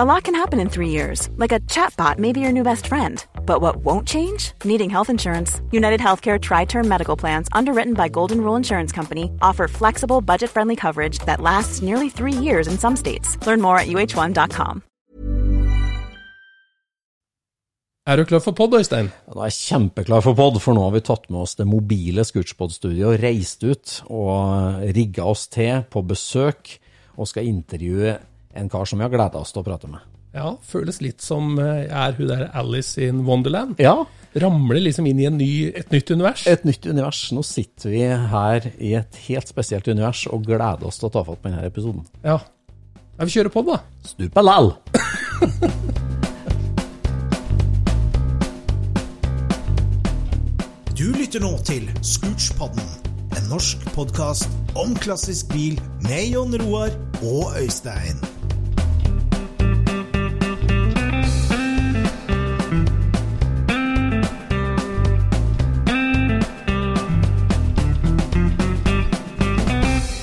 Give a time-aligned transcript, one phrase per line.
[0.00, 2.86] A lot can happen in three years, like a chatbot may be your new best
[2.86, 3.26] friend.
[3.44, 4.52] But what won't change?
[4.62, 5.60] Needing health insurance.
[5.72, 10.50] United Healthcare Tri Term Medical Plans, underwritten by Golden Rule Insurance Company, offer flexible, budget
[10.50, 13.44] friendly coverage that lasts nearly three years in some states.
[13.44, 14.82] Learn more at uh1.com.
[18.06, 19.10] Er du klar for pod, Øystein?
[19.26, 21.66] Ja, Da er jeg kjempeklar for pod, for nå har vi tatt med oss det
[21.66, 26.78] mobile Scootspod-studioet, reist ut og rigga oss til på besøk,
[27.18, 28.20] og skal intervjue
[28.58, 30.04] en kar som vi har gleda oss til å prate med.
[30.36, 33.78] Ja, føles litt som eh, er hun der Alice in Wonderland.
[33.82, 34.02] Ja,
[34.38, 36.44] Ramler liksom inn i en ny, et nytt univers.
[36.46, 37.22] et nytt univers.
[37.32, 41.24] Nå sitter vi her i et helt spesielt univers og gleder oss til å ta
[41.24, 42.04] fatt på denne episoden.
[42.22, 42.38] Ja.
[43.16, 43.80] ja vi kjører på, da.
[44.06, 44.74] Stupa lall!
[50.98, 52.82] Du lytter nå til Scootspodden,
[53.38, 56.90] en norsk podkast om klassisk bil med Jon Roar
[57.22, 58.18] og Øystein.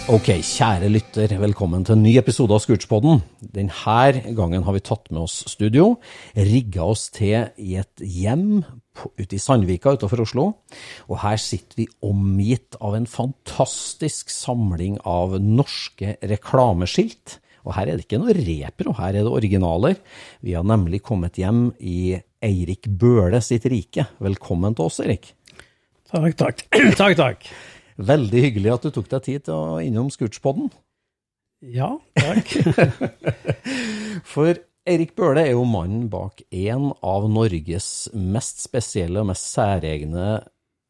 [0.06, 3.24] Ok, kjære lytter, velkommen til en ny episode av Scootspodden.
[3.42, 5.96] Denne gangen har vi tatt med oss studio,
[6.38, 8.60] rigga oss til i et hjem
[9.18, 10.46] ute i Sandvika utenfor Oslo.
[11.10, 17.40] Og her sitter vi omgitt av en fantastisk samling av norske reklameskilt.
[17.66, 19.98] Og her er det ikke noe repro, her er det originaler.
[20.46, 22.14] Vi har nemlig kommet hjem i
[22.46, 24.06] Eirik Bøhle sitt rike.
[24.22, 25.34] Velkommen til oss, Erik.
[26.14, 26.68] Takk, takk.
[26.94, 27.56] takk, takk.
[27.96, 30.72] Veldig hyggelig at du tok deg tid til å innom Scootspodden.
[31.64, 32.52] Ja, takk.
[34.34, 40.28] For Eirik Bøhle er jo mannen bak en av Norges mest spesielle og mest særegne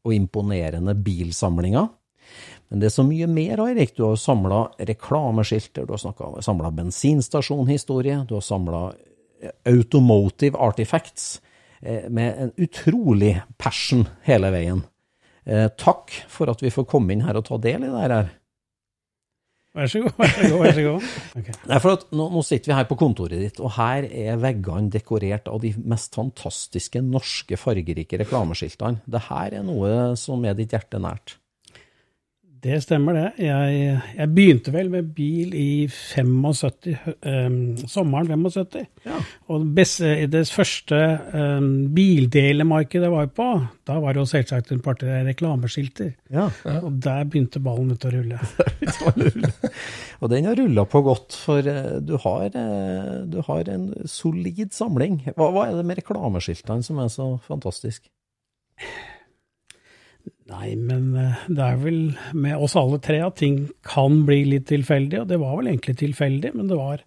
[0.05, 1.87] og imponerende bilsamlinger.
[2.67, 3.93] Men det er så mye mer, Eirik.
[3.95, 8.87] Du har samla reklameskilter, du har samla bensinstasjonhistorie, du har samla
[9.69, 11.41] automotive artifacts
[11.81, 14.83] eh, med en utrolig passion hele veien.
[15.45, 18.33] Eh, takk for at vi får komme inn her og ta del i det her.
[19.75, 20.61] Vær så god, vær så god.
[20.63, 21.07] vær så god.
[21.41, 21.55] Okay.
[21.67, 24.91] Nei, for at nå, nå sitter vi her på kontoret ditt, og her er veggene
[24.93, 29.03] dekorert av de mest fantastiske norske fargerike reklameskiltene.
[29.03, 31.35] Det her er noe som er ditt hjerte nært.
[32.65, 33.45] Det stemmer, det.
[33.45, 36.87] Jeg, jeg begynte vel med bil i 75,
[37.21, 37.57] eh,
[37.91, 38.87] sommeren 75.
[39.05, 39.19] Ja.
[39.53, 43.47] Og det første eh, bildelemarkedet jeg var på,
[43.85, 46.15] da var det jo selvsagt en par reklameskilter.
[46.33, 46.47] Ja.
[46.79, 48.41] Og der begynte ballen ut å rulle.
[50.23, 54.73] Og den har rulla på godt, for eh, du har, eh, du har en solid
[54.73, 55.21] samling.
[55.35, 58.09] Hva, hva er det med reklameskiltene som er så fantastisk?
[60.45, 61.99] Nei, men eh, det er vel
[62.37, 65.95] med oss alle tre at ting kan bli litt tilfeldig, og det var vel egentlig
[66.03, 67.01] tilfeldig, men det var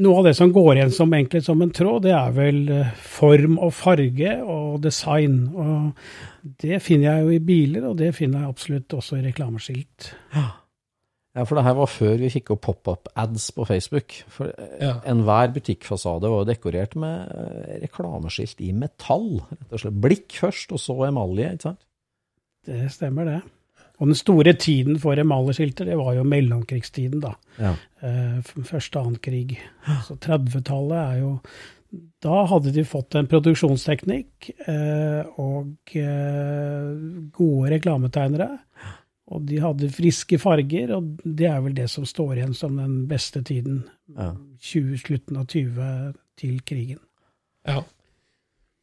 [0.00, 2.92] noe av det som går igjen som egentlig som en tråd, det er vel eh,
[3.16, 5.42] form og farge og design.
[5.56, 10.12] Og det finner jeg jo i biler, og det finner jeg absolutt også i reklameskilt.
[10.36, 14.16] Ja, for det her var før vi fikk opp pop-up-ads på Facebook.
[14.28, 14.94] For eh, Ja.
[15.08, 17.32] enhver butikkfasade var jo dekorert med
[17.84, 19.38] reklameskilt i metall.
[19.52, 20.00] rett og slett.
[20.04, 21.52] Blikk først, og så emalje.
[21.56, 21.86] ikke sant?
[22.66, 23.40] Det stemmer, det.
[24.00, 27.34] Og den store tiden for emaljerskilter, det var jo mellomkrigstiden, da.
[27.60, 27.74] Ja.
[28.64, 29.58] Første og annen krig.
[30.06, 31.34] Så 30-tallet er jo
[32.22, 36.92] Da hadde de fått en produksjonsteknikk eh, og eh,
[37.34, 38.46] gode reklametegnere.
[39.30, 43.08] Og de hadde friske farger, og det er vel det som står igjen som den
[43.10, 43.82] beste tiden.
[44.14, 44.32] Ja.
[44.70, 47.02] 20, slutten av 20 til krigen.
[47.66, 47.82] Ja.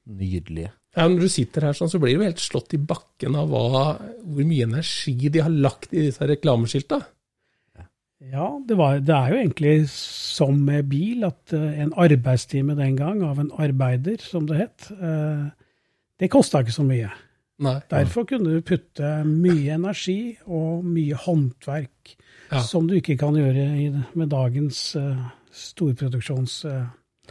[0.07, 0.71] Nydelige.
[0.97, 3.83] Ja, når du sitter her sånn, så blir du helt slått i bakken av hva,
[4.25, 7.03] hvor mye energi de har lagt i disse reklameskilta.
[8.31, 12.95] Ja, det, var, det er jo egentlig som med bil, at eh, en arbeidstime den
[12.97, 15.43] gang av en arbeider, som det het, eh,
[16.17, 17.11] det kosta ikke så mye.
[17.61, 17.75] Nei.
[17.89, 22.15] Derfor kunne du putte mye energi og mye håndverk
[22.49, 22.61] Ja.
[22.63, 26.63] som du ikke kan gjøre i, med dagens eh, storproduksjons...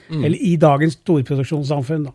[0.07, 0.23] Mm.
[0.23, 2.13] Eller i dagens storproduksjonssamfunn, da.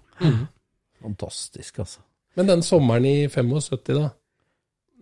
[1.01, 2.00] Fantastisk, altså.
[2.39, 4.09] Men den sommeren i 75, da,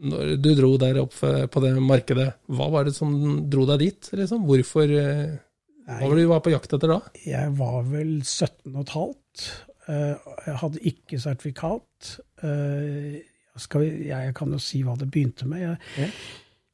[0.10, 3.12] når du dro der opp på det markedet, hva var det som
[3.52, 4.10] dro deg dit?
[4.16, 4.46] Liksom?
[4.48, 5.36] Hvorfor eh,
[5.90, 7.00] Hva var det du var på jakt etter da?
[7.28, 9.44] Jeg var vel 17 og et halvt.
[9.90, 12.14] Eh, Jeg hadde ikke sertifikat.
[12.46, 13.20] Eh,
[13.60, 15.66] Skal vi, jeg kan jo si hva det begynte med.
[16.00, 16.12] Jeg,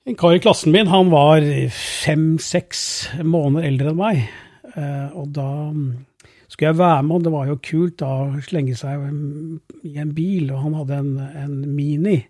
[0.05, 1.41] en kar i klassen min han var
[1.73, 2.81] fem-seks
[3.25, 4.19] måneder eldre enn meg.
[4.75, 5.87] Eh, Og da mm,
[6.55, 9.03] skulle jeg være med, og det var jo kult da å slenge seg
[9.85, 11.11] i en bil, og han hadde en,
[11.43, 12.21] en Mini.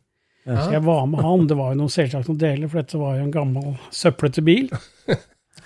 [0.46, 1.48] Så jeg var med han.
[1.50, 4.70] Det var jo noen selvsagt noen deler, for dette var jo en gammel, søplete bil.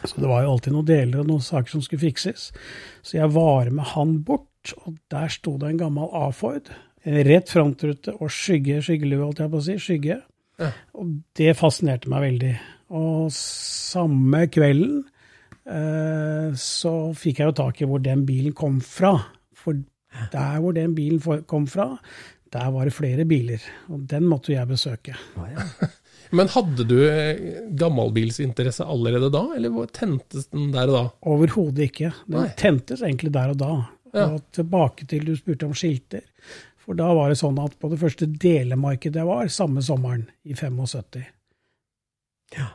[0.08, 2.46] Så det var jo alltid noen deler og noen saker som skulle fikses.
[3.04, 6.72] Så jeg var med han bort, og der sto det en gammel A-Ford.
[7.04, 9.76] Rett frontrute og skygge, skyggelue, holdt jeg på å si.
[9.84, 10.22] Skygge.
[11.00, 12.54] Og det fascinerte meg veldig.
[12.96, 15.04] Og samme kvelden
[16.58, 19.14] så fikk jeg jo tak i hvor den bilen kom fra.
[19.54, 19.78] For
[20.34, 21.92] der hvor den bilen kom fra,
[22.50, 23.62] der var det flere biler.
[23.94, 25.16] Og den måtte jeg besøke.
[26.38, 27.40] Men hadde du eh,
[27.78, 31.04] gammelbilsinteresse allerede da, eller tentes den der og da?
[31.32, 32.12] Overhodet ikke.
[32.28, 32.52] Den Nei.
[32.58, 33.72] tentes egentlig der og da.
[34.14, 34.28] Ja.
[34.34, 36.26] Og tilbake til du spurte om skilter.
[36.82, 40.56] For da var det sånn at på det første delemarkedet jeg var, samme sommeren i
[40.58, 41.26] 75,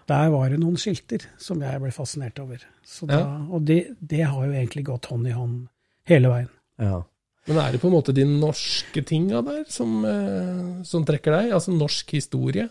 [0.06, 2.60] der var det noen skilter som jeg ble fascinert over.
[2.86, 3.46] Så da, Ja.
[3.50, 5.66] Og det, det har jo egentlig gått hånd i hånd
[6.06, 6.48] hele veien.
[6.78, 7.02] Ja.
[7.46, 11.50] Men er det på en måte de norske tinga der som, eh, som trekker deg?
[11.52, 12.68] Altså norsk historie?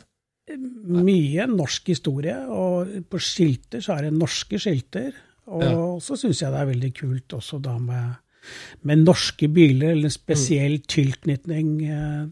[0.49, 5.13] Mye norsk historie, og på skilter så er det norske skilter.
[5.47, 5.75] Og Ja.
[5.99, 8.15] så syns jeg det er veldig kult også da med,
[8.83, 12.25] med norske biler, eller en spesiell tilknytning eh,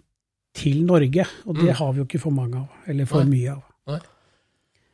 [0.55, 1.25] til Norge.
[1.45, 3.29] Og det har vi jo ikke for mange av, eller for Nei.
[3.37, 3.63] mye av.
[3.87, 3.99] Nei.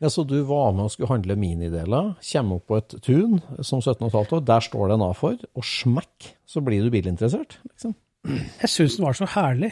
[0.01, 3.79] Ja, Så du var med og skulle handle minideler, kommer opp på et tun som
[3.81, 7.95] 17,5 år, der står det en A-for, og smekk, så blir du bilinteressert, liksom.
[8.27, 9.69] Jeg syns den var så herlig,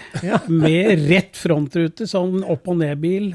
[0.48, 3.34] med rett frontrute, sånn opp- og ned-bil,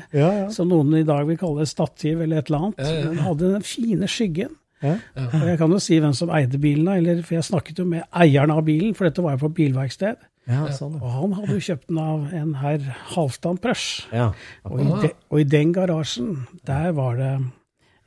[0.55, 2.81] som noen i dag vil kalle stativ eller et eller annet.
[2.81, 3.03] Ja, ja.
[3.11, 4.57] Den hadde den fine skyggen.
[4.81, 4.95] Ja.
[5.19, 8.07] Og jeg kan jo si hvem som eide bilen, eller, for jeg snakket jo med
[8.17, 10.17] eieren av bilen, for dette var jo på bilverksted.
[10.51, 14.07] Ja, sånn, Og han hadde jo kjøpt den av en herr Halvdan Prøsch.
[14.13, 14.33] ja.
[14.67, 17.33] Og, i og i den garasjen, der var det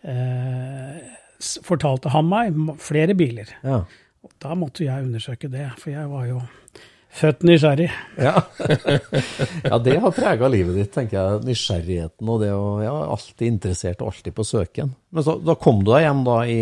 [0.04, 1.04] eh,
[1.64, 3.50] Fortalte han meg flere biler.
[3.64, 3.84] ja.
[4.24, 6.38] Og da måtte jeg undersøke det, for jeg var jo
[7.14, 7.90] født nysgjerrig.
[8.18, 8.42] Ja.
[9.70, 11.44] ja, det har prega livet ditt, tenker jeg.
[11.48, 14.94] Nysgjerrigheten og det å ja, alltid interessert og alltid på søken.
[15.14, 16.58] Men så, da kom du deg hjem da i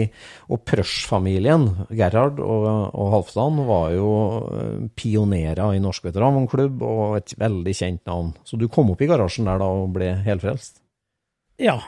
[0.52, 4.12] Og Prøsch-familien, Gerhard og, og Halvdan, var jo
[4.52, 8.36] eh, pionerer i Norsk veteranklubb og et veldig kjent navn.
[8.44, 10.82] Så du kom opp i garasjen der da og ble helfrelst?
[11.62, 11.80] Ja.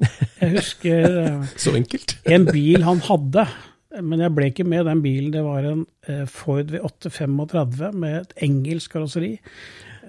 [0.00, 2.18] Jeg husker eh, Så enkelt.
[2.24, 3.48] en bil han hadde,
[3.98, 5.32] men jeg ble ikke med den bilen.
[5.34, 9.32] Det var en eh, Ford V835 med et engelsk karosseri.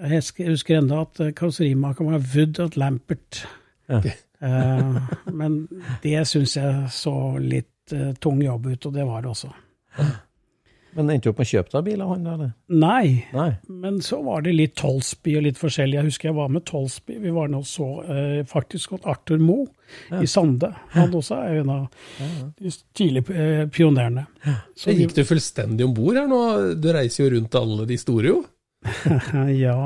[0.02, 3.42] Jeg husker, enda at eh, karosserimakeren var Wood at Lampert.
[3.90, 4.02] Ja.
[4.42, 5.00] Eh,
[5.34, 5.58] men
[6.04, 7.68] det syns jeg så litt
[8.22, 9.50] tung jobb ut, og det var det også.
[10.94, 12.50] Men endte du opp med å kjøpe deg bil av han, eller?
[12.68, 13.48] Nei, Nei.
[13.72, 15.96] men så var det litt Tolsby og litt forskjellig.
[15.96, 17.16] Jeg husker jeg var med Tolsby.
[17.22, 19.68] Vi var nå så eh, faktisk hos Arthur Moe
[20.20, 20.68] i Sande.
[20.96, 22.02] Han også er en av
[22.60, 24.26] de tidlige eh, pionerene.
[24.76, 26.42] Så Så gikk du fullstendig om bord her nå?
[26.76, 28.42] Du reiser jo rundt alle de store, jo.
[29.62, 29.78] Ja.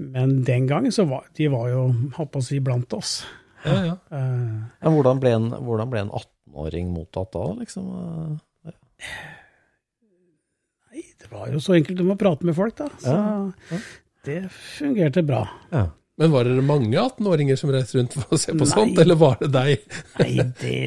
[0.00, 1.82] Men den gangen så var de var jo,
[2.16, 3.18] holdt på å si, blant oss.
[3.66, 3.96] Ja, ja.
[4.16, 7.90] Eh, Men hvordan ble en, en 18-åring mottatt da, liksom?
[8.64, 8.74] Nei,
[11.20, 12.90] det var jo så enkelt om å prate med folk, da.
[13.00, 13.16] Så
[14.26, 15.46] det fungerte bra.
[15.72, 15.86] Ja.
[16.20, 18.68] Men var det mange 18-åringer som reiste rundt for å se på Nei.
[18.68, 19.84] sånt, eller var det deg?
[20.20, 20.80] Nei, det,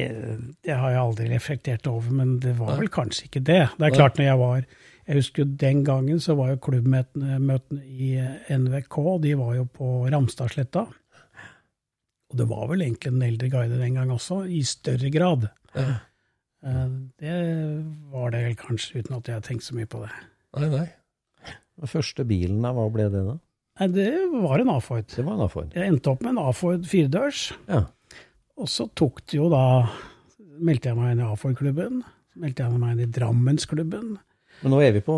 [0.62, 3.64] det har jeg aldri reflektert over, men det var vel kanskje ikke det.
[3.74, 4.60] Det er klart når jeg var
[5.04, 8.12] Jeg husker jo den gangen så var jo klubbmøtene i
[8.54, 10.86] NVK, de var jo på Ramstadsletta.
[12.30, 15.50] Og det var vel egentlig en eldre guide den gang også, i større grad.
[15.74, 15.98] Ja.
[16.64, 16.88] Eh,
[17.20, 17.38] Det
[18.12, 20.12] var det vel kanskje, uten at jeg har tenkt så mye på det.
[20.56, 20.86] Nei, nei.
[21.80, 23.36] Den første bilen hva ble det da?
[23.80, 24.10] Nei, det
[24.42, 25.06] var en A-Ford.
[25.10, 25.72] Det var en A-Ford.
[25.74, 27.48] Jeg endte opp med en A-Ford firedørs.
[27.68, 27.80] Ja.
[28.56, 29.64] Og så tok det jo da
[30.54, 32.04] Meldte jeg meg inn i A-Ford-klubben.
[32.38, 34.12] Meldte jeg meg inn i Drammensklubben.
[34.62, 35.16] Men nå er vi på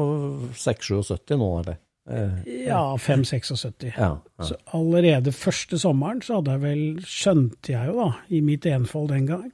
[0.57, 1.77] 6-77 nå, eller?
[2.09, 3.91] Eh, Ja, 5-76.
[3.99, 4.45] ja, ja.
[4.49, 9.11] Så allerede første sommeren så hadde jeg vel, skjønte jeg jo da, i mitt enfold
[9.13, 9.53] den gang,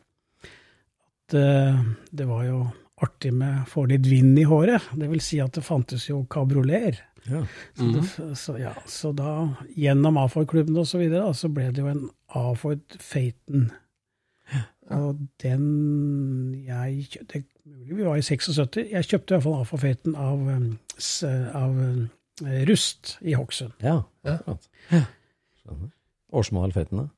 [1.33, 1.81] at eh,
[2.13, 2.67] det var jo
[3.03, 4.93] artig med å få litt vind i håret.
[4.99, 7.01] Det vil si at det fantes jo kabrioleter.
[7.25, 7.47] Ja.
[7.75, 8.35] Så, -hmm.
[8.35, 12.99] så, ja, så da, gjennom A-Ford-klubben og så videre, så ble det jo en A-Ford
[12.99, 13.71] Faten.
[14.53, 14.63] Ja.
[14.97, 18.77] Og den jeg kjøpte Det er mulig vi var i 76.
[18.91, 20.79] Jeg kjøpte i hvert fall A-Ford Faten av, um,
[21.55, 22.11] av um,
[22.69, 23.73] Rust i Hokksund.
[23.83, 24.35] Ja, Ja.
[24.35, 24.69] akkurat.
[25.63, 25.89] Skjønner.
[27.03, 27.09] da?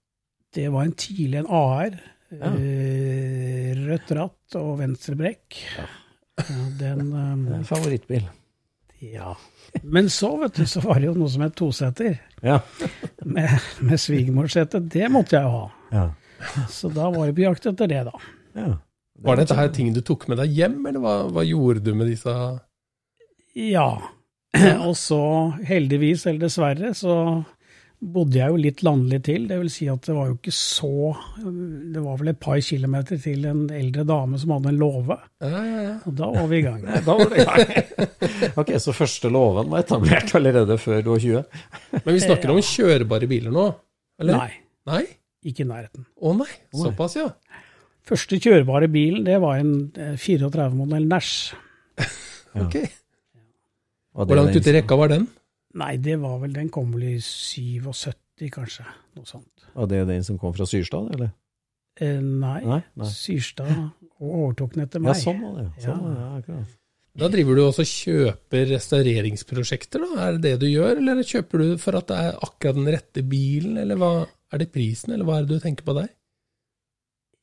[0.55, 2.14] Det var en tidlig en AR.
[2.41, 2.51] Ja.
[2.55, 5.59] eh, rødt ratt og venstre brekk.
[5.79, 5.87] Ja,
[6.81, 8.25] den um, Det er Favorittbil.
[9.05, 9.35] Ja.
[9.83, 12.17] Men så, vet du, så var det jo noe som het toseter.
[12.45, 12.61] Ja.
[13.25, 13.51] Med,
[13.85, 14.81] med svigermorsete.
[14.81, 15.65] Det måtte jeg jo ha.
[15.93, 16.05] ja.
[16.69, 18.19] Så da var jeg på jakt etter det, da.
[18.59, 18.73] ja.
[19.25, 22.11] Var dette her ting du tok med deg hjem, eller hva, hva gjorde du med
[22.11, 22.33] disse
[23.57, 23.87] Ja.
[24.89, 25.21] Og så,
[25.67, 27.15] heldigvis eller dessverre, så
[28.15, 29.47] bodde jeg jo litt landlig til.
[29.49, 30.91] Det vil si at det var jo ikke så
[31.95, 35.17] Det var vel et par kilometer til en eldre dame som hadde en låve.
[35.45, 35.95] Ja, ja, ja.
[36.05, 36.85] Og da var vi i gang.
[37.09, 37.47] Da var det
[38.61, 41.61] Ok, så første låven var etablert allerede før du var 20?
[42.01, 43.69] Men vi snakker om kjørbare biler nå?
[44.23, 44.43] Eller?
[44.45, 44.59] Nei,
[44.91, 45.05] Nei?
[45.45, 46.05] ikke i nærheten.
[46.21, 47.29] Å nei, såpass, ja.
[48.05, 51.55] Første kjørbare bilen, det var en eh, 34-modell Nash.
[52.55, 52.77] Ok.
[54.15, 55.25] Var Hvor langt ute i rekka var den?
[55.75, 58.85] Nei, det var vel Den kom vel i 77, kanskje.
[59.17, 59.65] Noe sånt.
[59.75, 61.33] Var det den som kom fra Syrstad, eller?
[62.01, 63.07] Eh, nei, Nei, nei.
[63.11, 63.71] Syrstad
[64.21, 65.21] overtok den etter Ja, meg.
[65.23, 65.69] sånn var det.
[65.83, 66.01] Sånn Ja.
[66.01, 66.81] var det, ja, akkurat.
[67.17, 70.27] Da driver du også og kjøper restaureringsprosjekter, da?
[70.29, 73.23] Er det det du gjør, eller kjøper du for at det er akkurat den rette
[73.23, 76.09] bilen, eller hva er det prisen, eller hva er det du tenker på der?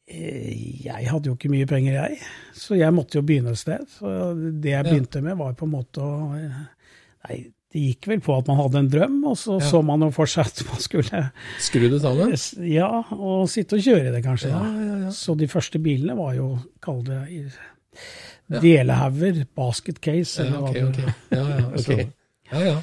[0.08, 2.20] Eh, Jeg hadde jo ikke mye penger, jeg,
[2.58, 3.86] så jeg måtte jo begynne et sted.
[3.88, 4.92] Så det jeg Ja.
[4.92, 6.68] begynte med, var på en måte å eh,
[7.30, 9.68] Nei, det gikk vel på at man hadde en drøm, og så Ja.
[9.70, 12.34] så man jo for seg at man skulle Skru det sammen?
[12.68, 14.50] Ja, og sitte og kjøre det, kanskje.
[14.52, 15.12] Ja, ja, ja.
[15.16, 16.50] Så de første bilene var jo,
[16.84, 17.22] kall det
[18.62, 21.14] delehauger, basket case, eller Ja, hva det okay.
[21.32, 22.08] Ja, ja, okay.
[22.52, 22.78] Ja, ja.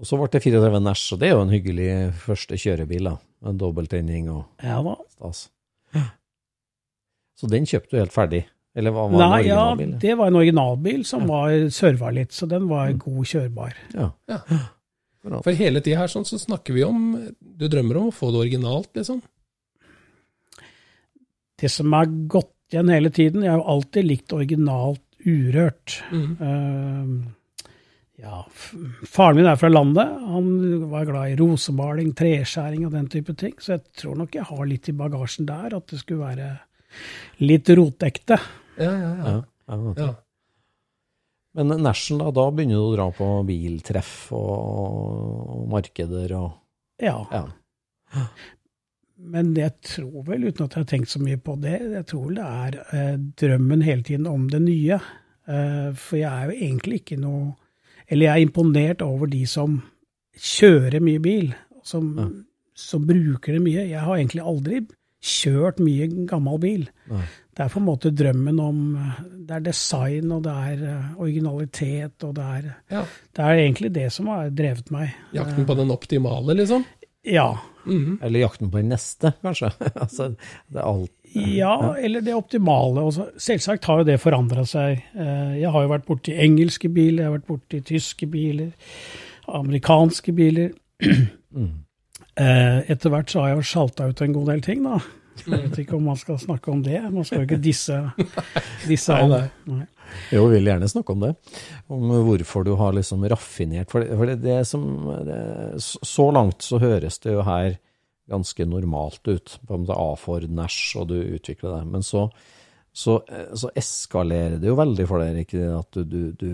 [0.00, 1.88] Og så ble det 34 Nash, og det er jo en hyggelig
[2.24, 3.16] første kjørebil, da.
[3.46, 4.96] En dobbelttenning og Ja da.
[5.14, 5.48] stas.
[7.40, 8.42] Så den kjøpte du helt ferdig?
[8.78, 9.62] Eller hva var Nei, en ja,
[9.98, 13.74] det var en originalbil som var serva litt, så den var god kjørbar.
[13.96, 14.12] Ja.
[14.30, 14.42] Ja.
[15.44, 18.38] For hele tida her sånn, så snakker vi om Du drømmer om å få det
[18.46, 19.18] originalt, liksom?
[21.60, 25.98] Det som er gått igjen hele tiden, jeg har jo alltid likt originalt urørt.
[26.08, 26.30] Mm.
[26.40, 27.66] Uh,
[28.20, 28.38] ja,
[29.08, 30.08] faren min er fra landet.
[30.28, 30.48] Han
[30.88, 33.54] var glad i rosemaling, treskjæring og den type ting.
[33.60, 36.50] Så jeg tror nok jeg har litt i bagasjen der, at det skulle være
[37.44, 38.40] litt rotekte.
[38.80, 39.32] Ja, ja, ja.
[39.70, 39.94] Ja, ja.
[39.96, 40.10] ja.
[41.58, 44.50] Men Nashen, da, da begynner du å dra på biltreff og,
[45.58, 46.50] og markeder og
[47.02, 47.16] Ja.
[47.32, 48.24] Ja.
[49.20, 52.28] Men jeg tror vel, uten at jeg har tenkt så mye på det, jeg tror
[52.28, 54.96] vel det er eh, drømmen hele tiden om det nye.
[55.50, 57.50] Eh, for jeg er jo egentlig ikke noe
[58.10, 59.76] Eller jeg er imponert over de som
[60.34, 61.52] kjører mye bil,
[61.86, 62.24] som, Ja.
[62.74, 63.84] som bruker det mye.
[63.86, 64.80] Jeg har egentlig aldri
[65.22, 66.88] kjørt mye gammel bil.
[67.10, 67.22] Nei.
[67.60, 68.76] Det er på en måte drømmen om
[69.36, 73.02] Det er design, og det er eh, originalitet, og det er ja.
[73.36, 75.10] Det er egentlig det som har drevet meg.
[75.36, 76.86] Jakten på den optimale, liksom?
[77.28, 77.50] Ja.
[77.84, 78.14] Mhm.
[78.24, 79.68] Eller jakten på den neste, kanskje.
[80.06, 80.30] altså,
[80.72, 83.04] det er alt Ja, eller det optimale.
[83.10, 83.28] Også.
[83.36, 85.04] Selvsagt har jo det forandra seg.
[85.12, 88.72] Eh, Jeg har jo vært borti engelske biler, jeg har vært borti tyske biler,
[89.60, 90.72] amerikanske biler.
[92.40, 95.00] Eh, Etter hvert så har jeg jo sjalta ut en god del ting, da.
[95.46, 97.00] Jeg vet ikke om man skal snakke om det.
[97.10, 97.96] Man skal jo ikke disse,
[98.90, 99.86] disse Nei, nei.
[100.34, 101.34] Jo, vi vil gjerne snakke om det.
[101.92, 104.86] Om hvorfor du har liksom raffinert For det, for det, det som
[105.26, 105.38] det,
[105.78, 107.76] Så langt så høres det jo her
[108.30, 109.58] ganske normalt ut.
[109.66, 111.82] På en måte A-for Nash, og du utvikler det.
[111.90, 112.28] Men så,
[112.92, 113.20] så,
[113.54, 116.50] så eskalerer det jo veldig for deg, ikke at du, du, du,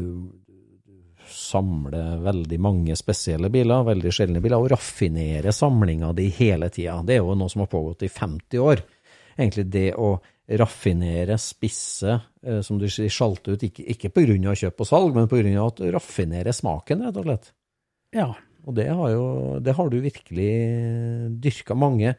[1.46, 7.02] du samler veldig mange spesielle biler, veldig sjeldne biler, og raffinere samlinga di hele tida.
[7.06, 8.82] Det er jo noe som har pågått i 50 år.
[9.36, 14.10] Egentlig det å raffinere, spisse, eh, som du sier, sjalte ut, ikke, ikke
[14.50, 15.28] av kjøp og salg, men
[15.60, 17.52] av at raffinere smaken, rett og slett.
[18.14, 18.28] Ja.
[18.66, 19.26] Og det har, jo,
[19.62, 20.50] det har du virkelig
[21.42, 21.76] dyrka.
[21.78, 22.16] Mange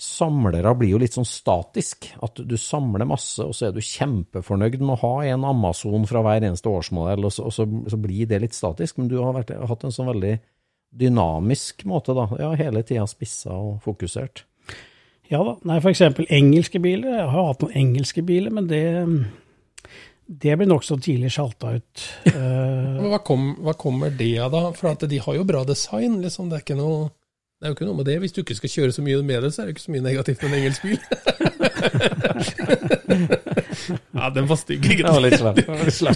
[0.00, 2.08] samlere blir jo litt sånn statisk.
[2.24, 6.22] At du samler masse, og så er du kjempefornøyd med å ha en Amazon fra
[6.24, 8.96] hver eneste årsmodell, og så, og så, så blir det litt statisk.
[8.96, 10.38] Men du har vært, hatt en sånn veldig
[11.02, 12.30] dynamisk måte, da.
[12.40, 14.46] Ja, hele tida spissa og fokusert.
[15.30, 15.58] Ja da.
[15.68, 17.12] Nei, eksempel engelske biler.
[17.20, 18.82] Jeg har hatt noen engelske biler, men det,
[20.30, 22.04] Det blir nokså tidlig sjalta ut.
[22.30, 22.36] Eh,
[23.00, 24.60] Men hva, kom, hva kommer det av, da?
[24.78, 26.20] For at de har jo bra design.
[26.22, 26.46] liksom.
[26.52, 27.08] Det er, ikke noe,
[27.58, 28.18] det er jo ikke noe med det.
[28.22, 30.06] Hvis du ikke skal kjøre så mye med det, så er det ikke så mye
[30.06, 31.00] negativt med en engelsk bil.
[34.12, 35.58] ja, den var stygg, Det var litt slem.
[35.66, 36.14] Var litt slem.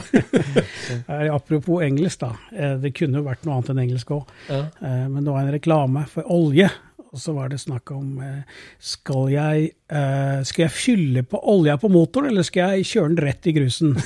[1.09, 2.30] eh, apropos engelsk, da.
[2.54, 4.30] Eh, det kunne jo vært noe annet enn engelsk òg.
[4.49, 4.61] Ja.
[4.80, 6.68] Eh, men det var en reklame for olje.
[7.14, 11.76] Og så var det snakk om eh, skal jeg, eh, skal jeg fylle på olja
[11.78, 13.92] på motoren, eller skal jeg kjøre den rett i grusen?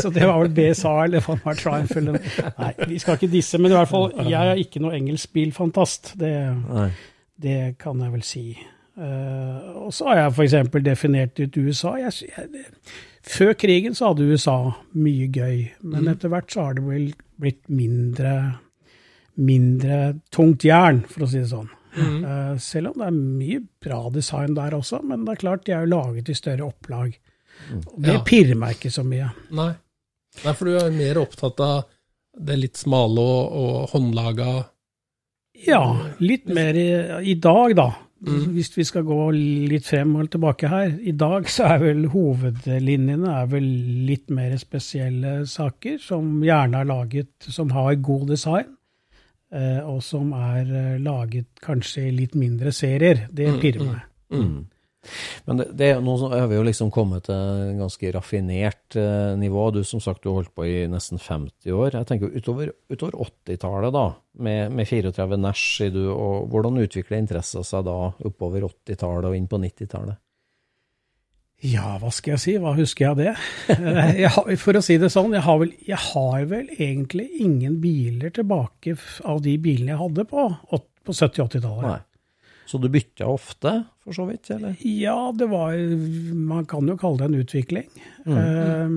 [0.00, 2.18] så det var vel BSA eller hva det var, Triumph eller
[2.58, 6.12] Nei, vi skal ikke disse, men i hvert fall, jeg er ikke noe engelsk bilfantast.
[6.20, 6.34] Det,
[7.40, 8.44] det kan jeg vel si.
[9.00, 10.56] Uh, og så har jeg f.eks.
[10.84, 11.94] definert ut USA.
[12.02, 12.66] Jeg, jeg,
[13.24, 17.06] før krigen så hadde USA mye gøy, men etter hvert så har det vel
[17.40, 18.60] blitt mindre,
[19.40, 19.98] mindre
[20.34, 21.68] tungt jern, for å si det sånn.
[22.00, 25.72] Eh, selv om det er mye bra design der også, men det er klart de
[25.74, 27.16] er jo laget i større opplag.
[27.74, 28.20] Og det Ja.
[28.24, 29.32] pirrer meg ikke så mye.
[29.50, 29.72] Nei.
[30.44, 31.84] Nei, for du er mer opptatt av
[32.38, 34.66] det litt smale og, og håndlaga
[35.66, 35.82] Ja,
[36.20, 36.86] litt mer i,
[37.32, 37.88] i dag, da.
[38.22, 40.90] Hvis vi skal gå litt frem og tilbake her.
[41.08, 43.66] I dag så er vel hovedlinjene er vel
[44.06, 48.76] litt mer spesielle saker, som gjerne er laget som har god design,
[49.82, 53.26] og som er eh, laget kanskje i litt mindre serier.
[53.30, 54.04] Det pirrer meg.
[54.30, 54.60] Mm.
[55.44, 59.70] Men det, det, nå har vi jo liksom kommet til en ganske raffinert eh, nivå.
[59.74, 61.96] Du som sagt, du har holdt på i nesten 50 år.
[61.96, 64.06] Jeg tenker utover, utover 80-tallet, da,
[64.44, 69.38] med, med 34 Nash, i du, og hvordan utvikler interessa seg da oppover 80-tallet og
[69.38, 70.20] inn på 90-tallet?
[71.60, 72.52] Ja, hva skal jeg si?
[72.60, 73.32] Hva husker jeg av det?
[74.22, 78.32] Jeg for å si det sånn, jeg har, vel, jeg har vel egentlig ingen biler
[78.32, 78.94] tilbake
[79.28, 82.06] av de bilene jeg hadde på, på 70-80-tallet.
[82.70, 83.72] Så du bytta ofte,
[84.04, 84.76] for så vidt, eller?
[84.86, 85.74] Ja, det var
[86.38, 87.88] Man kan jo kalle det en utvikling.
[88.24, 88.92] Eh,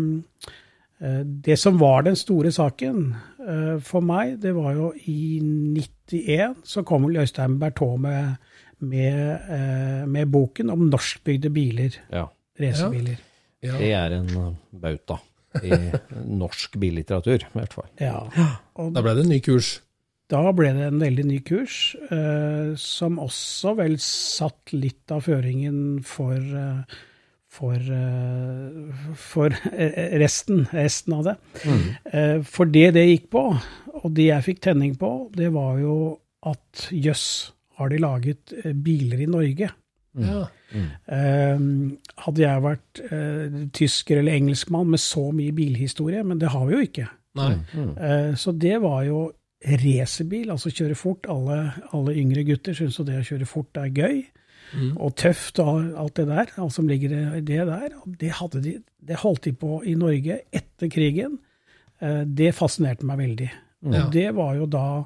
[1.03, 3.01] eh, det som var den store saken
[3.41, 8.37] eh, for meg, det var jo i 91 så kom vel Øystein Berthaud med,
[8.85, 12.29] med, eh, med boken om norskbygde biler, Ja.
[12.59, 13.21] Racerbiler.
[13.63, 13.77] Ja.
[13.79, 14.51] Det er en eh,
[14.83, 15.19] bauta
[15.63, 15.71] i
[16.43, 17.89] norsk billitteratur, i hvert fall.
[18.01, 18.17] Ja.
[18.81, 19.79] Og Da ble det en ny kurs.
[20.33, 26.01] da ble det en veldig ny kurs, eh, som også vel satt litt av føringen
[26.03, 26.97] for, eh,
[27.53, 31.35] for, eh, for eh, resten, resten av det.
[31.63, 32.43] Mm.
[32.49, 33.43] for det det gikk på,
[34.01, 35.97] og det jeg fikk tenning på, det var jo
[36.49, 39.69] at jøss, har de laget eh, biler i Norge?
[40.19, 40.43] Ja.
[41.07, 41.59] Eh,
[42.25, 46.73] hadde jeg vært eh, tysker eller engelskmann med så mye bilhistorie, men det har vi
[46.77, 47.07] jo ikke.
[47.39, 47.53] Nei.
[47.73, 49.31] Eh, Så det var jo
[49.63, 51.25] racerbil, altså kjøre fort.
[51.31, 54.23] Alle, alle yngre gutter syns jo det å kjøre fort er gøy.
[54.97, 57.89] Og tøft og alt det der, alt som ligger i det der.
[58.19, 58.71] Det, hadde de,
[59.05, 61.37] det holdt de på i Norge etter krigen.
[62.01, 63.51] Eh, Det fascinerte meg veldig.
[63.83, 65.03] Og det var jo da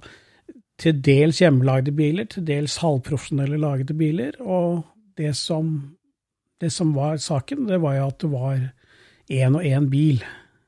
[0.78, 4.36] til dels hjemmelagde biler, til dels halvprofesjonelle lagede biler.
[4.40, 4.84] Og
[5.18, 5.72] det som,
[6.62, 8.60] det som var saken, det var jo at det var
[9.28, 10.22] én og én bil.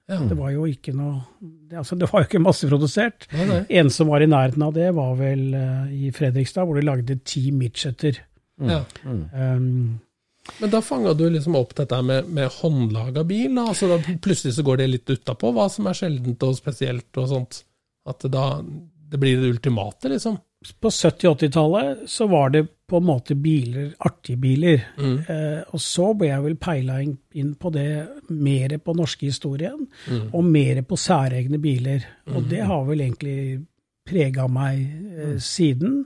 [0.09, 0.17] Ja.
[0.25, 1.21] Det var jo ikke noe
[1.69, 3.27] det, altså, det var jo ikke masseprodusert.
[3.29, 3.59] Nei, nei.
[3.77, 7.19] En som var i nærheten av det, var vel uh, i Fredrikstad, hvor de lagde
[7.21, 8.17] ti midgeter.
[8.57, 8.81] Ja.
[9.05, 9.99] Um,
[10.57, 13.53] Men da fanga du liksom opp dette med, med håndlaga bil.
[13.53, 13.67] Da.
[13.69, 17.29] Altså, da plutselig så går det litt utapå hva som er sjeldent og spesielt og
[17.29, 17.61] sånt.
[18.09, 18.47] At det da
[19.09, 20.37] det blir det ultimate, liksom.
[20.79, 24.81] På 70-80-tallet så var det på en måte biler, artige biler.
[24.99, 27.89] Eh, og så ble jeg vel peila inn, på det
[28.33, 29.85] mer på norske historien,
[30.33, 32.03] og mer på særegne biler.
[32.33, 33.39] Og det har vel egentlig
[34.09, 36.01] prega meg eh, siden.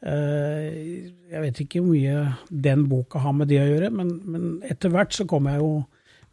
[0.00, 4.50] Eh, jeg vet ikke hvor mye den boka har med det å gjøre, men, men
[4.64, 5.72] etter hvert så kom jeg jo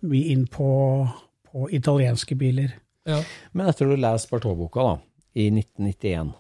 [0.08, 0.70] mye inn på,
[1.50, 2.78] på italienske biler.
[3.08, 3.20] Ja.
[3.52, 5.00] Men etter du leser Bartot-boka
[5.38, 6.36] i 1991,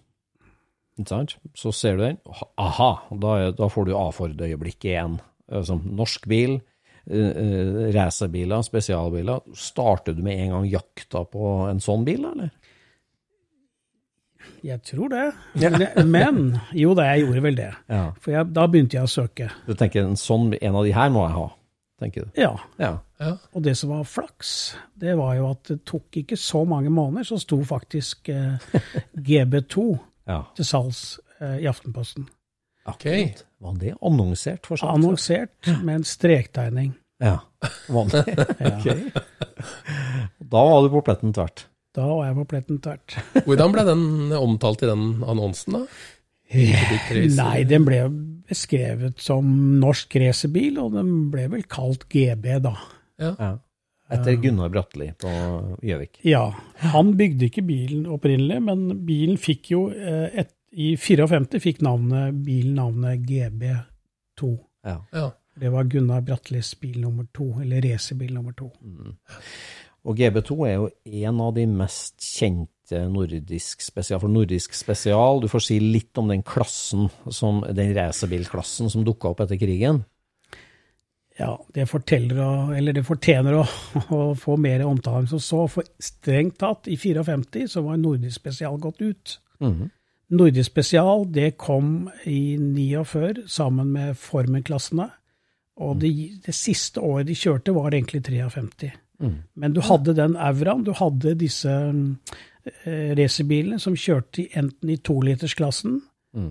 [0.97, 1.35] ikke sant?
[1.57, 2.17] så ser du den,
[2.57, 5.19] aha, da, er, da får du A-Ford-øyeblikket igjen.
[5.51, 6.57] Eh, Som norsk bil,
[7.07, 9.45] eh, eh, racerbiler, spesialbiler.
[9.55, 12.49] Starter du med en gang jakta på en sånn bil, eller?
[14.65, 15.25] Jeg tror det.
[15.61, 16.37] Men, men
[16.75, 17.69] jo da, jeg gjorde vel det.
[17.91, 18.03] Ja.
[18.23, 19.49] For jeg, da begynte jeg å søke.
[19.67, 21.45] Du tenker en sånn, en av de her må jeg ha,
[22.01, 22.39] tenker du?
[22.41, 22.53] Ja.
[22.81, 22.93] Ja.
[23.21, 23.31] Ja.
[23.53, 24.51] Og det som var flaks,
[24.97, 28.67] det var jo at det tok ikke så mange måneder, så sto faktisk eh,
[29.29, 29.87] GB2
[30.27, 30.41] ja.
[30.57, 31.03] til salgs
[31.39, 32.27] eh, i Aftenposten.
[32.87, 33.43] Akkurat.
[33.63, 34.93] Var det annonsert for sånt?
[34.95, 36.93] Annonsert med en strektegning.
[37.23, 37.39] Ja,
[37.91, 38.23] vanlig.
[38.61, 38.77] Ja.
[38.77, 38.85] Ok.
[40.47, 41.65] Da var du på pletten tvert.
[41.97, 43.17] Da var jeg på pletten tvert.
[43.47, 44.05] Hvordan ble den
[44.37, 46.03] omtalt i den annonsen, da?
[46.47, 48.03] Nei, den ble
[48.47, 49.47] beskrevet som
[49.81, 52.77] norsk racerbil, og den ble vel kalt GB, da.
[53.19, 53.33] Ja.
[54.13, 55.31] Etter Gunnar Bratteli på
[55.83, 56.21] Gjøvik.
[56.27, 56.45] Ja,
[56.93, 62.37] han bygde ikke bilen opprinnelig, men bilen fikk jo eh, et, I 54 fikk navnet,
[62.45, 64.53] bilen navnet GB2.
[64.87, 65.01] Ja.
[65.11, 65.27] Ja.
[65.57, 68.69] Det var Gunnar Brattelis bil nummer to, eller racerbil nummer to.
[70.07, 70.89] Og GB2 er jo
[71.25, 74.21] en av de mest kjente nordisk spesial.
[74.21, 79.33] For nordisk spesial, du får si litt om den klassen, som, den racerbilklassen som dukka
[79.33, 80.05] opp etter krigen.
[81.37, 83.65] Ja, det forteller eller det fortjener å,
[84.17, 85.67] å få mer omtale enn som så.
[85.71, 89.39] For strengt tatt, i 54 så var Nordisk spesial gått ut.
[89.63, 89.93] Mhm.
[90.37, 95.05] Nordisk spesial det kom i 49 sammen med Formen-klassene.
[95.79, 96.09] Og det,
[96.43, 98.91] det siste året de kjørte, var egentlig 53.
[99.55, 106.01] Men du hadde den auraen, du hadde disse eh, racerbilene som kjørte enten i tolitersklassen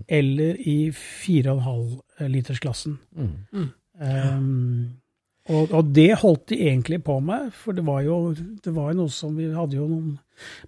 [0.07, 2.97] eller i 4,5-litersklassen.
[3.97, 4.99] Um,
[5.47, 8.99] og, og det holdt de egentlig på med, for det var jo, det var jo
[8.99, 10.17] noe som Vi hadde jo noen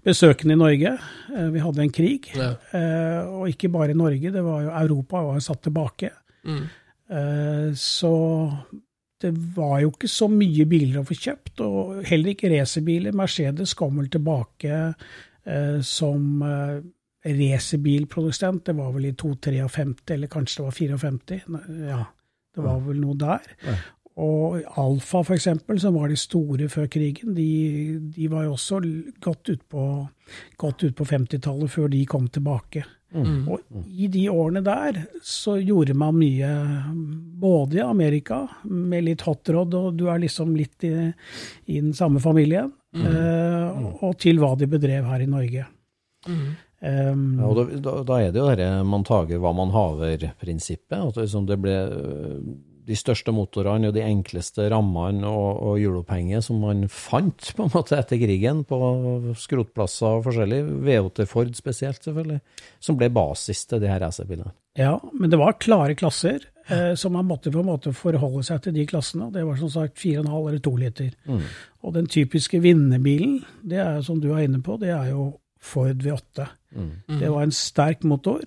[0.05, 0.93] besøkende i Norge.
[1.35, 2.29] Eh, Vi hadde en krig.
[2.35, 2.53] Ja.
[2.73, 6.13] Uh, og ikke bare Norge, det var jo Europa var jo satt tilbake.
[6.47, 6.61] Mm.
[7.09, 8.13] Uh, Så
[9.19, 13.17] det var jo ikke så mye biler å få kjøpt, og heller ikke racerbiler.
[13.19, 16.79] Mercedes kom vel tilbake uh, som uh,
[17.27, 18.63] racerbilprodusent.
[18.69, 21.59] Det var vel i 253, eller kanskje det var 54.
[21.89, 22.05] Ja,
[22.59, 23.49] det var vel noe der.
[24.19, 27.49] Og Alfa, for eksempel, som var de store før krigen, de,
[28.11, 28.81] de var jo også
[29.23, 29.83] godt utpå
[30.59, 32.83] godt ut på 50-tallet, før de kom tilbake.
[33.49, 36.49] Og i de årene der så gjorde man mye,
[37.41, 40.93] både i Amerika, med litt hotrod, og du er liksom litt i,
[41.71, 45.65] i den samme familien, eh, og til hva de bedrev her i Norge.
[46.79, 50.97] Um, Ja, og da, da, er det jo dette man tager hva man haver-prinsippet.
[50.99, 52.35] At liksom det ble øh,
[52.89, 57.73] de største motorene og de enkleste rammene og, og hjulopphengige som man fant på en
[57.75, 58.79] måte etter krigen på
[59.37, 62.39] skrotplasser og forskjellig, V8 Ford spesielt selvfølgelig,
[62.81, 64.55] som ble basis til de her racerbilene.
[64.79, 68.63] Ja, men det var klare klasser, eh, så man måtte på en måte forholde seg
[68.63, 69.27] til de klassene.
[69.27, 71.11] og Det var som sagt 4,5 eller 2 liter.
[71.83, 75.99] Og den typiske vinnerbilen, det er som du er inne på, det er jo Ford
[76.01, 76.47] V8.
[77.19, 78.41] Det var en sterk motor,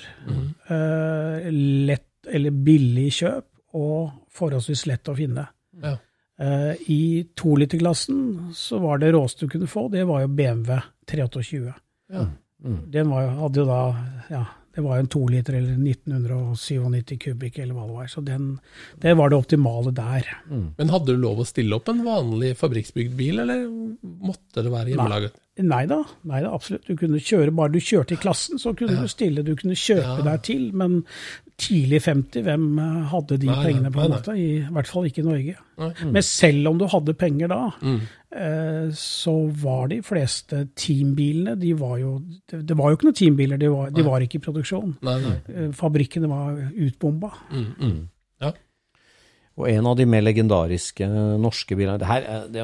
[0.68, 5.48] eh, lett eller billig kjøp, og forholdsvis lett å finne.
[5.82, 5.96] Ja.
[6.38, 11.74] Eh, I toliterklassen så var det råeste du kunne få, det var jo BMW 328.
[12.12, 12.26] Ja.
[12.62, 13.80] Den var, jo- hadde jo da
[14.30, 18.06] ja, det var jo en toliter eller 1997 kubikk eller hva det var.
[18.08, 18.46] Så den,
[19.02, 20.28] det var det optimale der.
[20.48, 23.66] Men hadde du lov å stille opp en vanlig fabrikksbygd bil, eller
[24.02, 25.38] måtte det være hjemmelaget?
[25.60, 26.86] Nei da, nei da, absolutt.
[26.88, 29.44] Du kunne kjøre, bare du kjørte i klassen, så kunne du stille.
[29.44, 30.24] Du kunne kjøpe Ja.
[30.30, 31.02] deg til, men
[31.60, 34.32] tidlig 50, hvem eh, hadde de Nei, pengene, på en måte?
[34.40, 35.56] I, hvert fall ikke i Norge.
[35.82, 35.90] Nei.
[36.16, 38.00] Men selv om du hadde penger da, Mm.
[38.34, 42.16] Eh, så var de fleste teambilene de var jo,
[42.50, 44.96] det, det var jo ikke noen teambiler, de var, de var ikke i produksjon.
[45.06, 45.36] Nei, nei.
[45.52, 47.32] Eh, Fabrikkene var utbomba.
[47.52, 47.96] Mm, mm.
[48.42, 48.52] Ja.
[49.60, 51.04] Og en av de mer legendariske
[51.38, 52.62] norske bilene det her, er- det,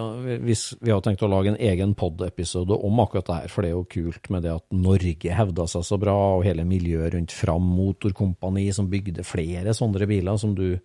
[0.80, 3.74] Vi har tenkt å lage en egen pod-episode om akkurat det her, for det er
[3.76, 7.68] jo kult med det at Norge hevda seg så bra, og hele miljøet rundt Fram
[7.76, 10.78] Motorkompani som bygde flere sånne biler, som du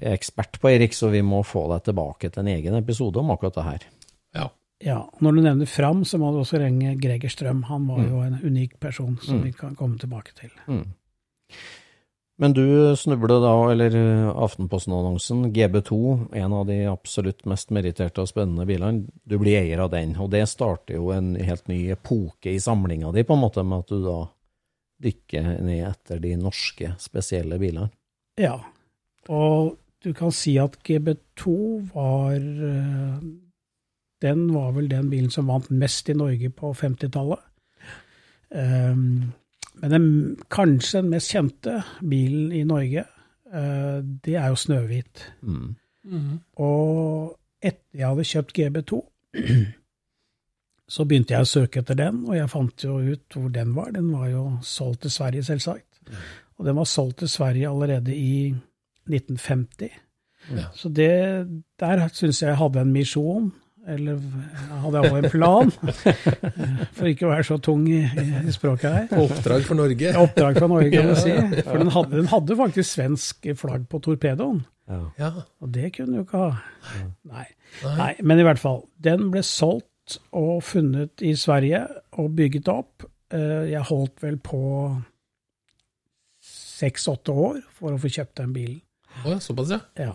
[0.00, 3.30] er ekspert på, Erik, så vi må få deg tilbake til en egen episode om
[3.36, 3.84] akkurat det her.
[4.34, 4.50] Ja.
[4.84, 7.62] Ja, Når du nevner Fram, så må du også ringe Greger Strøm.
[7.70, 10.50] Han var jo en unik person som vi kan komme tilbake til.
[12.36, 12.66] Men du
[12.98, 13.94] snubler da, eller
[14.44, 15.98] Aftenposten-annonsen, GB2,
[16.34, 20.32] en av de absolutt mest meritterte og spennende bilene, du blir eier av den, og
[20.34, 23.94] det starter jo en helt ny epoke i samlinga di, på en måte, med at
[23.94, 24.18] du da
[25.04, 27.88] dykker ned etter de norske spesielle bilene.
[28.40, 28.58] Ja,
[29.30, 31.54] og du kan si at GB2
[31.94, 33.24] var eh,
[34.24, 37.42] Den var vel den bilen som vant mest i Norge på 50-tallet.
[38.54, 39.34] Um,
[39.82, 40.10] men den,
[40.50, 43.06] kanskje den mest kjente bilen i Norge,
[43.52, 45.24] eh, det er jo Snøhvit.
[45.42, 45.74] Mm.
[46.62, 47.34] Og
[47.64, 49.00] etter jeg hadde kjøpt GB2,
[50.94, 53.90] så begynte jeg å søke etter den, og jeg fant jo ut hvor den var.
[53.96, 56.00] Den var jo solgt til Sverige, selvsagt.
[56.58, 58.54] Og den var solgt til Sverige allerede i
[59.08, 60.00] 1950.
[60.54, 60.68] Ja.
[60.76, 61.12] Så det,
[61.80, 63.52] der syns jeg jeg hadde en misjon,
[63.86, 64.18] eller
[64.82, 65.70] hadde jeg også en plan,
[66.96, 69.08] for ikke å være så tung i, i språket her.
[69.24, 70.12] Oppdrag for Norge.
[70.20, 71.34] Oppdrag for Norge, kan du si.
[71.66, 74.62] For den hadde, den hadde faktisk svensk flagg på torpedoen.
[75.18, 75.30] Ja.
[75.64, 77.02] Og det kunne du ikke ha.
[77.30, 77.46] Nei.
[77.98, 78.82] Nei, men i hvert fall.
[79.04, 81.86] Den ble solgt og funnet i Sverige
[82.20, 83.06] og bygget opp.
[83.32, 84.60] Eh, Jeg holdt vel på
[86.44, 88.80] seks-åtte år for å få kjøpt den bilen.
[89.24, 89.80] Å, ja, såpass, ja.
[90.00, 90.12] Ja.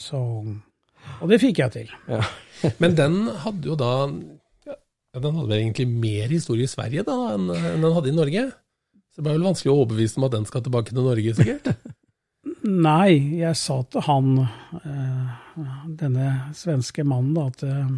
[0.00, 0.20] Så
[1.20, 1.92] Og det fikk jeg til.
[2.82, 3.92] Men den hadde jo da
[4.68, 4.74] ja,
[5.18, 8.50] Den hadde vel egentlig mer historie i Sverige da enn enn den hadde i Norge?
[9.10, 11.72] Så det ble vel vanskelig å overbevise om at den skal tilbake til Norge, sikkert?
[12.88, 14.28] Nei, jeg sa til han,
[14.78, 15.64] eh,
[15.98, 17.90] denne svenske mannen, da, at eh,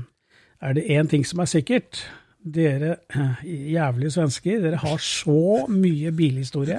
[0.62, 2.00] er det én ting som er sikkert
[2.42, 6.78] dere eh, jævlige svensker, dere har så mye bilhistorie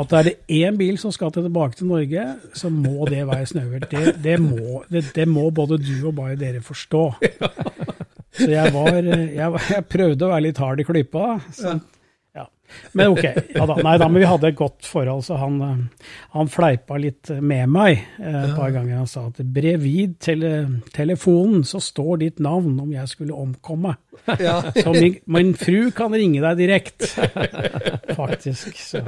[0.00, 2.24] at er det én bil som skal tilbake til Norge,
[2.56, 3.88] så må det være Snøhvit.
[3.90, 4.38] Det, det,
[4.90, 7.04] det, det må både du og bare dere forstå.
[8.34, 11.26] Så jeg var Jeg, jeg prøvde å være litt hard i klypa.
[11.54, 11.76] Så.
[12.96, 13.24] Men ok.
[13.54, 16.96] Ja da, nei da, men vi hadde et godt forhold, så han, eh, han fleipa
[16.98, 18.96] litt med meg eh, et par ganger.
[19.02, 20.50] Han sa at brevid tele,
[20.96, 23.94] telefonen så står ditt navn om jeg skulle omkomme.
[24.40, 24.60] Ja.
[24.84, 27.08] Så min, min fru kan ringe deg direkte,
[28.20, 28.78] faktisk.
[28.80, 29.02] Så.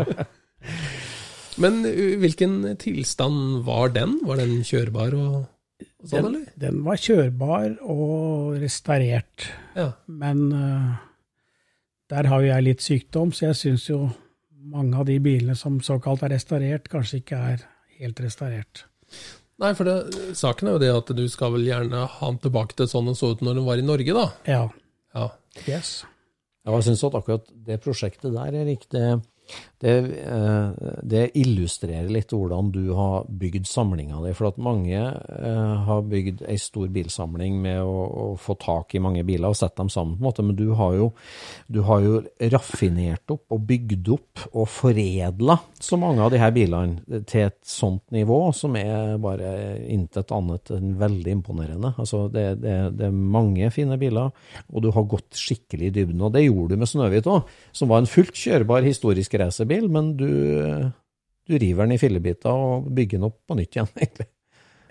[1.62, 4.18] Men uh, hvilken tilstand var den?
[4.26, 5.36] Var den kjørbar og,
[5.86, 6.46] og sånn, Den, eller?
[6.66, 9.90] den var kjørbar og restaurert, Ja.
[10.06, 11.05] men eh,
[12.12, 14.04] der har jo jeg litt sykdom, så jeg syns jo
[14.66, 17.64] mange av de bilene som såkalt er restaurert, kanskje ikke er
[18.00, 18.84] helt restaurert.
[19.62, 22.76] Nei, for det, saken er jo det at du skal vel gjerne ha den tilbake
[22.76, 24.26] til sånn den så ut når den var i Norge, da.
[24.50, 24.64] Ja.
[25.16, 25.30] Ja.
[25.64, 26.02] Yes.
[26.66, 29.04] Ja, jeg syns at akkurat det prosjektet der, Erik, det,
[29.78, 30.68] det, eh,
[31.02, 34.32] det illustrerer litt hvordan du har bygd samlinga di.
[34.36, 39.02] For at mange eh, har bygd ei stor bilsamling med å, å få tak i
[39.02, 41.10] mange biler og sette dem sammen, på en måte, men du har jo,
[41.68, 42.22] du har jo
[42.54, 47.58] raffinert opp og bygd opp og foredla så mange av de her bilene til et
[47.66, 51.92] sånt nivå som er bare intet annet enn veldig imponerende.
[52.00, 54.32] Altså, det, det, det er mange fine biler,
[54.72, 56.24] og du har gått skikkelig i dybden.
[56.24, 59.36] Og det gjorde du med Snøhvit òg, som var en fullt kjørbar historisk
[59.66, 60.92] racerbil, men du,
[61.46, 64.26] du river den i fillebiter og bygger den opp på nytt igjen, egentlig.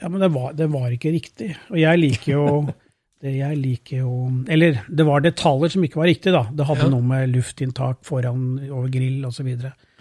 [0.02, 1.54] Ja, men det var, det var ikke riktig.
[1.72, 2.48] Og jeg liker jo
[3.26, 4.16] det jeg liker jo
[4.52, 6.44] Eller det var detaljer som ikke var riktig, da.
[6.52, 6.90] Det hadde Ja.
[6.92, 9.48] noe med luftinntak foran over grill osv.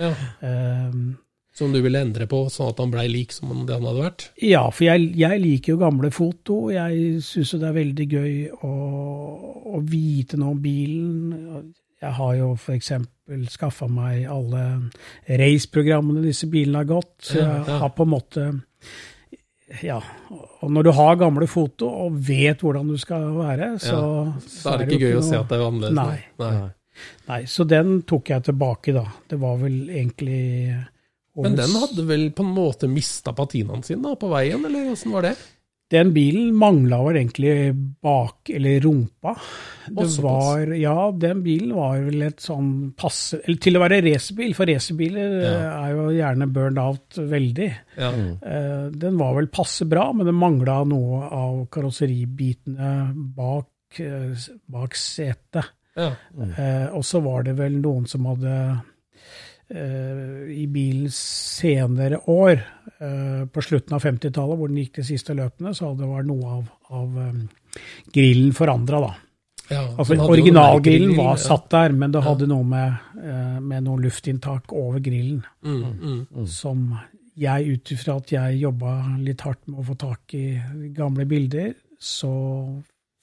[0.01, 0.11] ja.
[0.43, 1.17] Um,
[1.55, 4.25] Som du ville endre på, sånn at han blei lik som det han hadde vært?
[4.43, 6.57] ja, for jeg, jeg liker jo gamle foto.
[6.75, 8.35] Jeg syns jo det er veldig gøy
[8.67, 8.73] å,
[9.79, 11.71] å vite noe om bilen.
[12.05, 12.93] Jeg har jo f.eks.
[13.55, 14.63] skaffa meg alle
[15.41, 17.15] raceprogrammene disse bilene har gått.
[17.25, 18.47] Så jeg har på en måte
[19.83, 19.99] Ja.
[20.63, 24.01] Og når du har gamle foto og vet hvordan du skal være, så,
[24.63, 25.99] Da er det ikke gøy å se at det er annerledes.
[25.99, 26.19] Nei.
[26.45, 26.73] Nei.
[27.29, 29.05] Nei, så den tok jeg tilbake, da.
[29.31, 30.43] Det var vel egentlig
[31.35, 31.49] Årets...
[31.49, 35.11] Men den hadde vel på en måte mista patinaen sin da, på veien, eller åssen
[35.17, 35.33] var det?
[35.93, 39.35] Den bilen mangla vel egentlig bak, eller rumpa.
[39.87, 43.99] Det Også var, ja, den bilen var vel et sånn passe Eller til å være
[44.07, 45.51] racerbil, for racerbiler Ja.
[45.53, 47.69] eh, er jo gjerne burned out veldig.
[48.01, 48.11] Ja.
[48.11, 53.69] Eh, Den var vel passe bra, men den mangla noe av karosseribitene bak,
[54.01, 54.35] eh,
[54.67, 55.69] bak setet.
[55.97, 56.11] ja.
[56.59, 58.57] Eh, og så var det vel noen som hadde
[59.73, 61.17] i bilens
[61.57, 62.61] senere år,
[63.01, 66.29] eh, på slutten av 50-tallet, hvor den gikk de siste løpene, så hadde det vært
[66.29, 66.67] noe av,
[67.01, 67.81] av eh,
[68.15, 69.13] grillen forandra, da.
[69.71, 69.83] ja.
[69.97, 71.43] Altså Originalgrillen var ja.
[71.47, 76.47] satt der, men det hadde noe med, eh, med noe luftinntak over grillen Mm, mm.
[76.47, 76.91] som
[77.35, 80.59] jeg, ut ifra at jeg jobba litt hardt med å få tak i
[80.95, 82.31] gamle bilder, så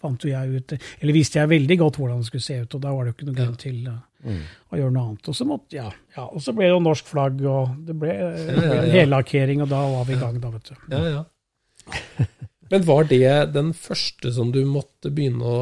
[0.01, 2.81] fant jo jeg ut Eller visste jeg veldig godt hvordan det skulle se ut, og
[2.81, 3.83] da var det jo ikke noen grunn til
[4.25, 5.29] uh, og gjøre noe annet.
[5.31, 8.15] Og så, måtte, ja, ja, og så ble det jo norsk flagg, og det ble,
[8.37, 10.75] det ble hellakkering, og da var vi i gang, da, vet du.
[10.93, 12.27] Ja, ja.
[12.71, 15.61] Men var det den første som du måtte begynne å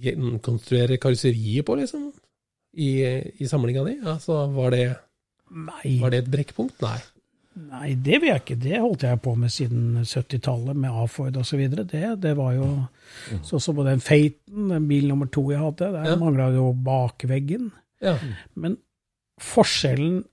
[0.00, 2.10] gjenkonstruere karosseriet på, liksom?
[2.70, 2.90] I,
[3.42, 3.96] i samlinga di?
[4.06, 4.84] Altså, var det,
[5.50, 6.78] Nei, var det et brekkpunkt?
[6.84, 7.00] Nei.
[7.70, 8.56] Nei, det vil jeg ikke.
[8.62, 11.62] Det holdt jeg på med siden 70-tallet, med A-Ford osv.
[11.74, 12.68] Det, det var jo
[13.46, 16.16] sånn som på den Faten, den bil nummer to jeg hadde, der Ja.
[16.16, 17.70] mangla jo bakveggen.
[18.00, 18.16] Ja.
[18.56, 18.78] Men
[19.40, 20.24] forskjellen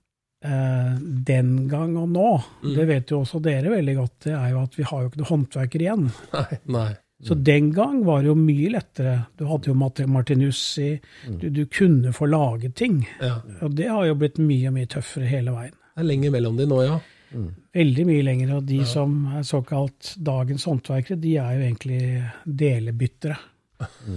[0.44, 0.94] eh,
[1.26, 2.28] den gang og nå,
[2.62, 2.74] Mm.
[2.76, 5.18] det vet jo også dere veldig godt, det er jo at vi har jo ikke
[5.18, 6.04] noe håndverker igjen.
[6.32, 6.58] Nei.
[6.66, 6.88] Nei.
[7.26, 9.26] Så den gang var det jo mye lettere.
[9.36, 13.00] Du hadde jo Martinussi, du, du kunne få lage ting.
[13.20, 13.40] Ja.
[13.66, 15.74] Og det har jo blitt mye, mye tøffere hele veien.
[15.96, 17.00] Det er lenge mellom de nå, ja.
[17.32, 18.54] Veldig mye lenger.
[18.58, 22.02] Og de som er såkalt dagens håndverkere, de er jo egentlig
[22.44, 23.38] delebyttere.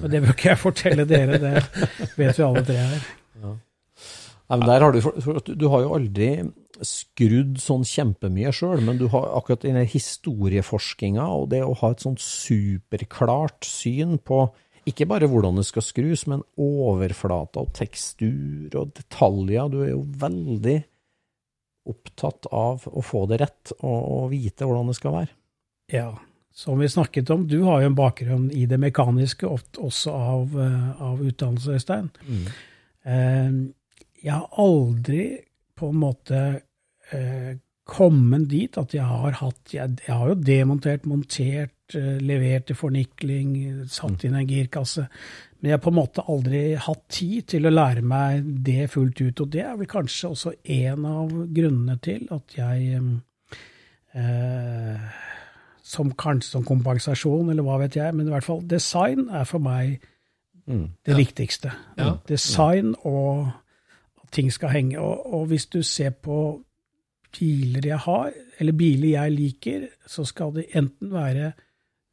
[0.02, 1.58] Og det bør ikke jeg fortelle dere, det
[2.17, 3.04] vet vi alle tre her.
[4.52, 5.00] Nei, men der har du,
[5.47, 6.32] du, har jo aldri
[6.84, 12.04] skrudd sånn kjempemye sjøl, men du har akkurat denne historieforskinga og det å ha et
[12.04, 14.47] sånt superklart syn på
[14.89, 19.69] ikke bare hvordan det skal skrus, men overflata og tekstur og detaljer.
[19.69, 20.78] Du er jo veldig
[21.89, 25.33] opptatt av å få det rett og, og vite hvordan det skal være.
[25.91, 26.11] Ja.
[26.53, 31.01] som vi snakket om, du har jo en bakgrunn i det mekaniske, også av, eh,
[31.01, 32.09] av utdannelse, Øystein.
[32.27, 33.73] Mm.
[34.21, 35.23] jeg har aldri
[35.75, 36.41] på en måte
[37.11, 37.55] eh,
[37.91, 42.77] kommet dit at jeg har hatt Jeg, jeg har jo demontert, montert, eh, levert til
[42.77, 43.55] fornikling,
[43.91, 45.07] satt inn en girkasse.
[45.62, 49.21] Men jeg har på en måte aldri hatt tid til å lære meg det fullt
[49.21, 49.43] ut.
[49.43, 53.04] Og det er vel kanskje også en av grunnene til at jeg
[54.17, 55.19] eh,
[55.91, 59.62] som kanskje som kompensasjon, eller hva vet jeg, men i hvert fall design er for
[59.63, 60.00] meg
[61.06, 61.71] det viktigste.
[61.97, 62.15] Ja.
[62.30, 63.50] Design og
[64.24, 65.00] at ting skal henge.
[65.00, 66.62] Og, og hvis du ser på
[67.32, 71.52] biler jeg har, eller biler jeg liker, så skal de enten være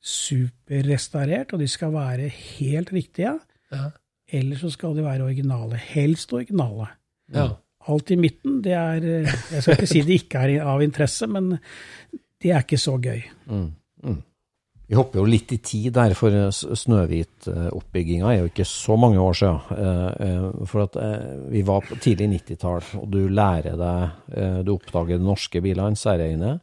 [0.09, 3.37] superrestaurert, og de skal være helt riktige,
[3.73, 3.91] Ja.
[4.33, 5.77] eller så skal de være originale.
[5.77, 6.89] Helst originale.
[7.35, 7.49] Ja.
[7.89, 11.27] Alt i midten, det er eh, Jeg skal ikke si det ikke er av interesse,
[11.27, 11.59] men
[12.43, 13.23] det er ikke så gøy.
[14.89, 19.21] Vi hopper jo litt i tid der, for S- Snøhvit-oppbygginga er jo ikke så mange
[19.21, 19.59] år siden.
[19.77, 24.63] Eh, eh, For at eh, vi var på tidlig 90-tall, og du lærer deg eh,
[24.65, 26.55] Du oppdager norske biler, særegne.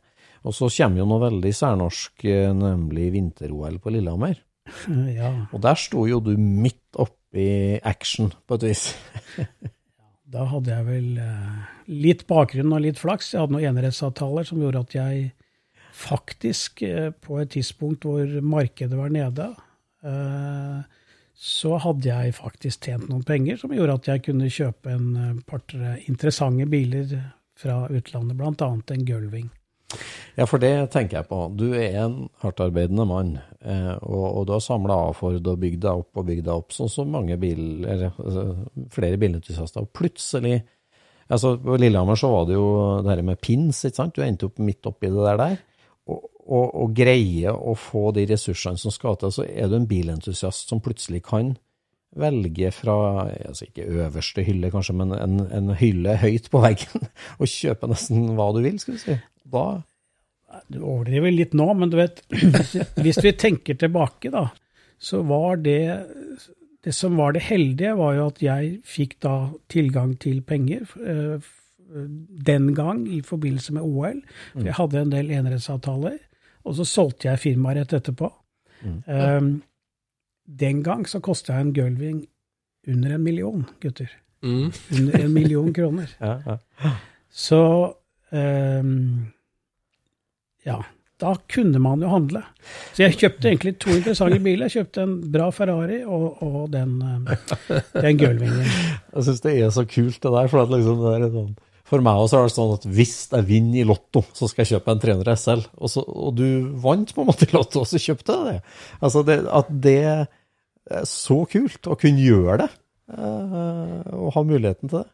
[0.45, 4.41] Og så kommer jo noe veldig særnorsk, eh, nemlig vinter-OL på Lillehammer.
[5.15, 5.29] Ja.
[5.53, 8.89] Og der sto jo du midt oppi action, på et vis.
[10.35, 11.59] Da hadde jeg vel eh,
[12.01, 13.29] litt bakgrunn og litt flaks.
[13.31, 15.19] Jeg hadde noen enerettsavtaler som gjorde at jeg
[15.95, 19.53] faktisk, eh, på et tidspunkt hvor markedet var nede,
[21.33, 25.95] så hadde jeg faktisk tjent noen penger som gjorde at jeg kunne kjøpe en par-tre
[26.05, 27.15] interessante biler
[27.57, 28.69] fra utlandet, bl.a.
[28.69, 29.49] en Gullwing.
[30.35, 31.39] Ja, for det tenker jeg på.
[31.55, 36.03] Du er en hardtarbeidende mann, eh, og, og du har samla for å bygge deg
[36.03, 38.45] opp og bygge deg opp, sånn som mange bil, eller, altså,
[38.95, 39.85] flere bilentusiaster.
[39.85, 40.61] Og plutselig
[41.25, 42.65] altså På Lillehammer så var det jo
[43.01, 44.13] det her med pins, ikke sant?
[44.13, 45.39] Du endte opp midt oppi det der.
[45.41, 45.55] der.
[46.05, 49.87] Og, og, og greie å få de ressursene som skal til, så er du en
[49.89, 51.55] bilentusiast som plutselig kan
[52.15, 52.95] velge fra
[53.27, 57.07] altså ikke øverste hylle, kanskje, men en, en hylle høyt på veggen,
[57.39, 59.17] og kjøpe nesten hva du vil, skal vi si.
[59.51, 59.83] Da
[60.71, 62.21] Du overdriver litt nå, men du vet,
[63.03, 64.47] hvis vi tenker tilbake, da,
[64.97, 66.05] så var det
[66.85, 69.35] Det som var det heldige, var jo at jeg fikk da
[69.73, 71.39] tilgang til penger eh,
[72.45, 74.19] den gang i forbindelse med OL.
[74.51, 76.19] For jeg hadde en del enerettsavtaler,
[76.65, 78.29] og så solgte jeg firmaet rett etterpå.
[78.85, 79.49] Eh,
[80.45, 82.25] den gang så kosta en gulving
[82.87, 84.11] under en million, gutter.
[84.43, 84.71] Mm.
[84.91, 86.09] Under en million kroner.
[86.19, 86.91] ja, ja.
[87.29, 87.93] Så
[88.31, 89.25] ehm,
[90.65, 90.79] ja,
[91.21, 92.41] da kunne man jo handle.
[92.93, 94.67] Så jeg kjøpte egentlig to interessante biler.
[94.67, 98.67] Jeg kjøpte en bra Ferrari og, og den, eh, den gullvingen.
[99.13, 100.49] Jeg syns det er så kult, det der.
[100.51, 103.47] For, at liksom det er sånn, for meg også er det sånn at hvis jeg
[103.47, 105.65] vinner i Lotto, så skal jeg kjøpe en 300 SL.
[105.77, 106.47] Og, så, og du
[106.83, 108.77] vant på en måte i Lotto, og så kjøpte jeg det.
[108.99, 112.71] Altså det, At det er så kult å kunne gjøre det,
[113.15, 115.11] eh, og ha muligheten til det.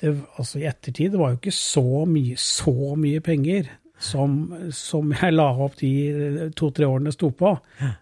[0.00, 3.66] Det, altså I ettertid det var jo ikke så mye, så mye penger
[4.00, 4.36] som,
[4.72, 7.54] som jeg la opp de to-tre årene sto på.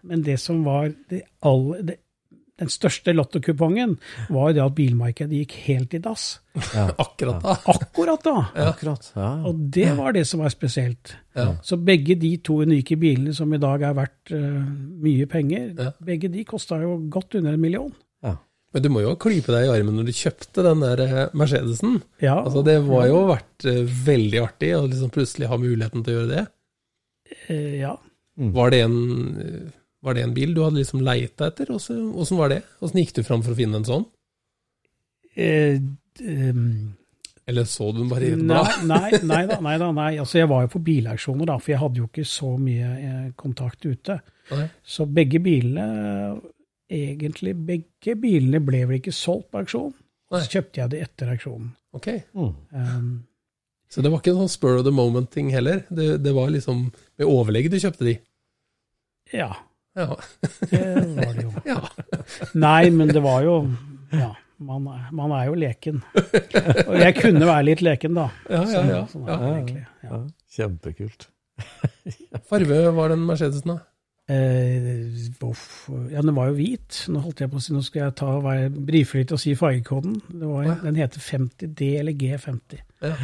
[0.07, 1.97] Men det som var det aller, det,
[2.59, 3.93] den største lottokupongen,
[4.35, 6.25] var jo det at bilmarkedet gikk helt i dass.
[7.05, 7.53] Akkurat da.
[7.71, 8.33] Akkurat da!
[8.67, 9.11] Akkurat.
[9.15, 9.29] Ja.
[9.47, 11.13] Og det var det som var spesielt.
[11.39, 11.53] Ja.
[11.63, 14.59] Så begge de to unike bilene som i dag er verdt uh,
[15.03, 15.93] mye penger, Ja.
[16.03, 17.93] begge de kosta jo godt under en million.
[18.73, 21.95] Men du må jo klype deg i armen når du kjøpte den der eh, Mercedesen.
[22.21, 26.13] Ja, Altså, det var jo vært eh, veldig artig å liksom plutselig ha muligheten til
[26.13, 26.43] å gjøre det.
[27.49, 27.95] eh, ja.
[28.39, 28.99] Var det en,
[30.05, 31.73] var det en bil du hadde liksom leita etter?
[31.75, 32.61] Åssen var det?
[32.79, 34.05] Åssen gikk du fram for å finne en sånn?
[35.35, 35.81] Eh,
[36.21, 36.93] um,
[37.49, 38.85] Eller så du den bare i et nei, blad?
[38.87, 40.11] nei, nei da, nei da, nei.
[40.21, 43.85] Altså, jeg var jo på bilauksjoner, da, for jeg hadde jo ikke så mye kontakt
[43.89, 44.19] ute.
[44.53, 44.67] Nei.
[44.85, 45.85] Så begge bilene,
[46.89, 49.93] egentlig begge bilene ble vel ikke solgt på auksjon.
[50.29, 51.71] Så kjøpte jeg det etter auksjonen.
[51.97, 52.07] Ok.
[52.35, 53.23] Um,
[53.89, 55.81] Så det var ikke en sånn spur of the moment-ting heller?
[55.89, 56.83] Det, det var liksom
[57.17, 58.17] med overlegg du kjøpte de?
[59.33, 59.49] ja,
[59.97, 60.15] Ja.
[60.69, 60.83] det
[61.17, 61.53] var det jo.
[61.71, 61.79] ja.
[62.53, 63.55] Nei, men det var jo
[64.13, 64.29] Ja,
[64.61, 66.03] man, man er jo leken.
[66.13, 68.29] Og jeg kunne være litt leken, da.
[68.49, 69.01] Ja, ja, ja.
[69.09, 71.27] Sånn, sånn kjempekult.
[72.49, 73.79] Farve var den Mercedesen, da?
[74.29, 75.05] Eh,
[75.41, 77.05] uff, ja, den var jo hvit.
[77.09, 79.55] Nå holdt jeg på å si, nå skal jeg ta være brife litt og si
[79.57, 80.19] fargekoden.
[80.29, 80.75] Det var, ja.
[80.83, 82.83] Den heter 50D eller G50.
[83.01, 83.15] Ja.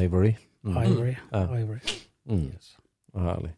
[0.00, 0.34] Ivory.
[0.66, 0.76] Mm.
[0.76, 1.14] Ivory.
[1.32, 1.44] Ja.
[1.60, 1.80] Ivory.
[2.26, 2.50] Mm.
[3.14, 3.54] Herlig.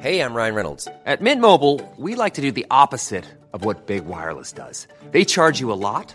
[0.00, 0.86] Hey, I'm Ryan Reynolds.
[1.06, 4.86] At Mint Mobile, we like to do the opposite of what Big Wireless does.
[5.10, 6.14] They charge you a lot,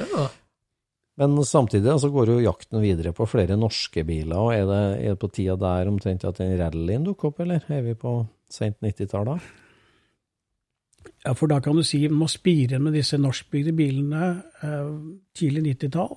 [0.00, 0.26] Ja.
[1.16, 4.36] Men samtidig så går jo jakten videre på flere norske biler.
[4.36, 7.64] og Er det, er det på tida der omtrent at den rallyen dukker opp, eller
[7.72, 8.18] er vi på
[8.52, 9.38] sent 90-tall da?
[11.24, 14.28] Ja, for da kan du si man må spire med disse norskbygde bilene
[14.62, 14.92] eh,
[15.34, 16.12] tidlig 90-tall.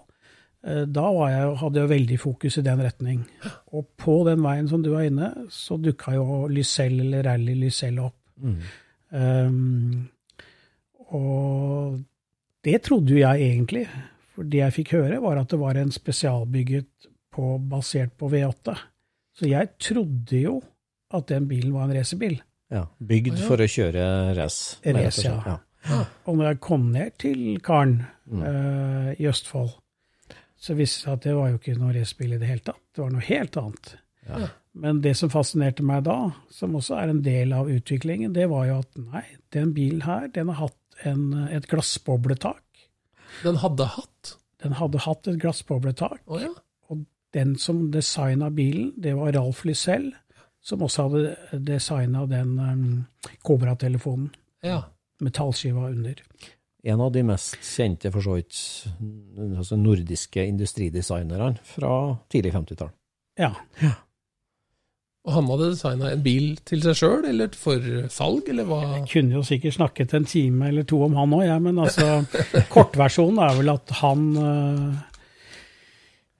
[0.68, 3.24] Eh, da var jeg, hadde jeg veldig fokus i den retning.
[3.72, 8.04] Og på den veien som du er inne, så dukka jo Lysell eller Rally Lysell
[8.04, 8.18] opp.
[9.10, 10.10] Um,
[11.10, 11.98] og
[12.66, 13.86] det trodde jo jeg egentlig.
[14.36, 18.76] For det jeg fikk høre, var at det var en spesialbygget på, basert på V8.
[19.40, 20.60] Så jeg trodde jo
[21.16, 22.38] at den bilen var en racerbil.
[22.70, 24.04] Ja, Bygd for å kjøre
[24.38, 24.78] race.
[24.86, 25.58] Race, ja.
[25.88, 26.02] ja.
[26.28, 29.72] Og når jeg kom ned til Karen eh, i Østfold,
[30.60, 32.82] så viste det seg at det var jo ikke noe racerbil i det hele tatt.
[32.94, 33.94] Det var noe helt annet.
[34.80, 36.18] Men det som fascinerte meg da,
[36.54, 39.24] som også er en del av utviklingen, det var jo at nei,
[39.56, 42.64] den bilen her, den har hatt en, et glassbobletak.
[43.44, 44.36] Den hadde hatt.
[44.64, 46.22] Den hadde hatt et glassbobletak.
[46.28, 46.52] Oh, ja.
[46.90, 50.12] Og den som designa bilen, det var Ralf Lysell,
[50.62, 52.88] som også hadde designa den um,
[53.44, 54.32] Cobra-telefonen.
[54.66, 54.84] ja.
[55.20, 56.16] Metallskiva under.
[56.88, 58.56] En av de mest kjente, for så vidt,
[59.58, 61.90] altså nordiske industridesignerne fra
[62.32, 62.94] tidlig 50-tall.
[63.36, 63.50] Ja.
[63.84, 63.92] Ja.
[65.28, 68.80] Og han hadde designa en bil til seg sjøl, eller for salg, eller hva?
[68.96, 72.08] Jeg Kunne jo sikkert snakket en time eller to om han òg, jeg, men altså
[72.74, 75.02] Kortversjonen er vel at han eh,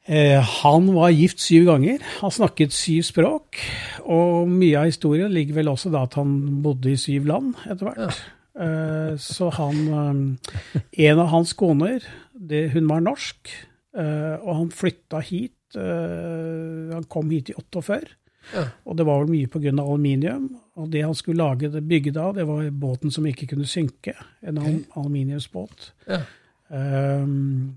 [0.08, 2.06] eh, Han var gift syv ganger.
[2.22, 3.60] Han snakket syv språk.
[4.08, 7.92] Og mye av historien ligger vel også da at han bodde i syv land etter
[7.92, 8.22] hvert.
[8.60, 13.52] Eh, så han eh, En av hans koner, det, hun var norsk,
[14.00, 18.16] eh, og han flytta hit eh, Han kom hit i 48.
[18.54, 18.66] Ja.
[18.86, 19.70] Og det var vel mye pga.
[19.70, 20.50] aluminium.
[20.80, 24.14] Og det han skulle lage det bygget av, det var båten som ikke kunne synke.
[24.42, 24.84] En okay.
[24.96, 25.94] aluminiumsbåt.
[26.08, 26.22] Ja.
[26.70, 27.76] Um,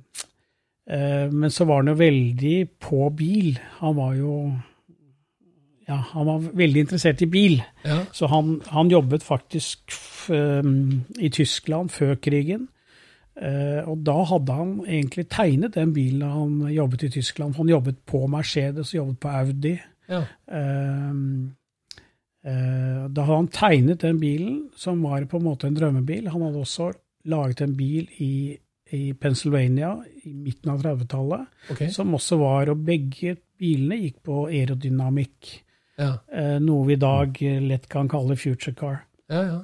[0.91, 3.59] uh, men så var han jo veldig på bil.
[3.81, 4.37] Han var jo
[5.89, 7.63] Ja, han var veldig interessert i bil.
[7.85, 8.05] Ja.
[8.13, 9.93] Så han, han jobbet faktisk
[10.31, 12.69] ehm, i Tyskland før krigen.
[13.33, 17.57] Uh, og da hadde han egentlig tegnet den bilen han jobbet i Tyskland.
[17.57, 19.75] Han jobbet på Mercedes jobbet på Audi.
[20.13, 20.23] Ja.
[20.53, 21.55] Ehm,
[22.45, 26.29] eh, da hadde han tegnet den bilen, som var på en måte en drømmebil.
[26.33, 26.93] Han hadde også
[27.33, 28.59] laget en bil i,
[28.93, 29.95] i Pennsylvania
[30.25, 31.91] i midten av 30-tallet, okay.
[31.95, 35.53] som også var Og begge bilene gikk på aerodynamikk.
[36.01, 36.17] Ja.
[36.33, 39.05] Eh, noe vi i dag eh, lett kan kalle future car.
[39.31, 39.61] Ja, ja.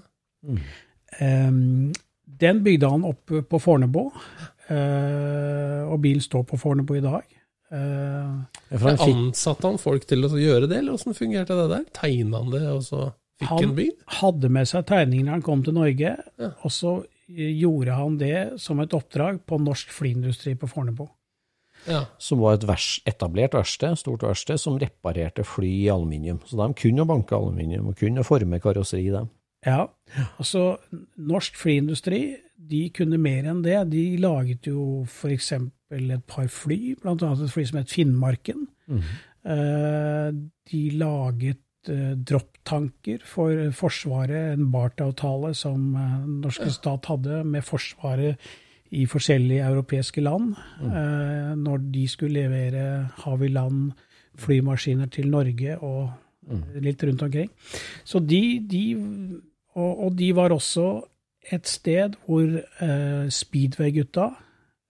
[1.19, 1.91] Ehm,
[2.39, 4.05] den bygde han opp på Fornebu,
[4.69, 7.38] eh, og bilen står på Fornebu i dag.
[7.71, 8.35] Eh,
[8.71, 11.85] ja, Ansatte han folk til å gjøre det, eller åssen fungerte det der?
[11.93, 13.91] Tegna han det, og så fikk Han- en Han
[14.23, 16.51] hadde med seg tegninger når han kom til Norge, Ja.
[16.65, 21.09] og så eh, gjorde han det som et oppdrag på norsk flyindustri på Fornebu.
[21.87, 22.07] Ja.
[22.19, 26.41] som var et vers, etablert verksted, stort verksted, som reparerte fly i aluminium.
[26.45, 29.31] Så de kunne jo banke aluminium, og kunne forme karosseri, dem.
[29.65, 29.87] Ja,
[30.41, 30.79] altså
[31.17, 33.91] norsk flyindustri, de kunne mer enn det.
[33.91, 38.67] De laget jo for eksempel et par fly, annet et fly som het Finnmarken.
[38.89, 39.03] Mm.
[40.69, 47.65] De laget eh, dropptanker for Forsvaret, en BART-avtale som eh, den norske stat hadde med
[47.65, 48.37] Forsvaret
[48.91, 50.55] i forskjellige europeiske land.
[50.81, 51.61] Mm.
[51.61, 53.93] Når de skulle levere Haviland
[54.39, 56.09] flymaskiner til Norge og
[56.81, 57.51] litt rundt omkring.
[58.05, 58.85] Så de, de
[59.77, 61.03] og, og de var også
[61.53, 62.49] et sted hvor
[63.29, 64.31] Speedway-gutta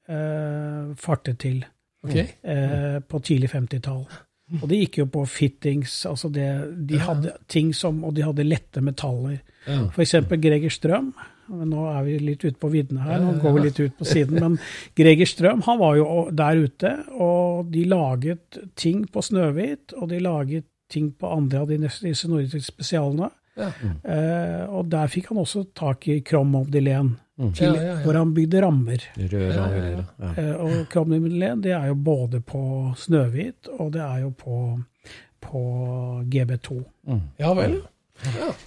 [0.08, 1.62] eh, fartet til
[2.04, 2.26] okay.
[2.42, 4.06] eh, på tidlig 50-tall.
[4.62, 6.46] Og det gikk jo på fittings, altså det,
[6.88, 9.42] de hadde ting som, og de hadde lette metaller.
[9.66, 9.82] Ja.
[9.92, 11.12] For eksempel Greger Strøm
[11.48, 14.38] nå er vi litt ute på viddene her, nå går vi litt ut på siden.
[14.42, 14.58] Men
[14.98, 20.20] Greger Strøm han var jo der ute, og de laget ting på Snøhvit, og de
[20.24, 23.30] laget ting på andre av de disse nordiske spesialene.
[23.58, 23.72] Ja.
[24.06, 27.16] Eh, og der fikk han også tak i Krom Obdelen,
[27.54, 27.98] til, Ja, ja, ja.
[28.02, 29.04] hvor han bygde rammer.
[29.16, 29.66] Røde
[30.18, 30.38] og.
[30.38, 34.56] Eh, Obdelen det er jo både på Snøhvit, og det er jo på,
[35.40, 35.62] på
[36.26, 36.82] GB2.
[37.38, 37.80] Ja vel.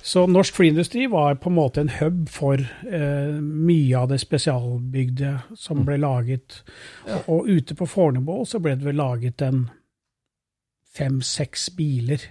[0.01, 2.55] Så norsk flyindustri var på en måte en hub for
[2.87, 6.61] eh, mye av det spesialbygde som ble laget.
[7.09, 9.65] Og, og ute på Fornebu så ble det vel laget en
[10.95, 12.23] fem-seks biler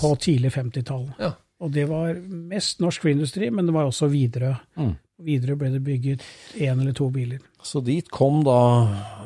[0.00, 1.10] på tidlig 50-tall.
[1.20, 1.34] Ja.
[1.60, 4.56] Og det var mest norsk flyindustri, men det var også Widerøe.
[4.80, 4.94] Mm.
[5.24, 6.24] Widerøe ble det bygget
[6.60, 7.42] én eller to biler.
[7.64, 8.58] Så dit kom da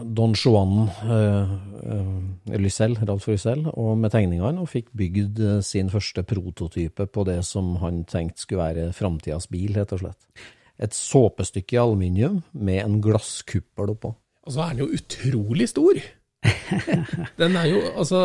[0.03, 5.91] Don Juan eh, eh, Lysell, Ralf Lysel og med tegningene, og fikk bygd eh, sin
[5.91, 10.47] første prototype på det som han tenkte skulle være framtidas bil, rett og slett.
[10.79, 14.15] Et såpestykke i aluminium med en glasskuppel oppå.
[14.47, 15.99] Og så er den jo utrolig stor.
[17.41, 18.21] Den er jo, altså,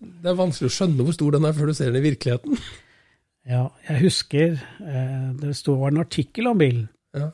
[0.00, 2.56] Det er vanskelig å skjønne hvor stor den er før du ser den i virkeligheten.
[3.48, 6.86] Ja, jeg husker eh, det sto var en artikkel om bilen.
[7.16, 7.30] Ja.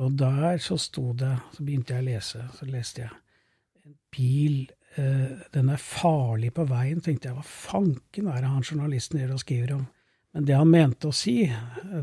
[0.00, 3.10] Og der så sto det, så begynte jeg å lese, så leste jeg
[3.84, 4.60] en bil,
[4.96, 9.34] eh, den er farlig på veien, tenkte jeg, hva fanken er det han journalisten gjør
[9.36, 9.88] og skriver om?
[10.30, 11.40] Men det han mente å si,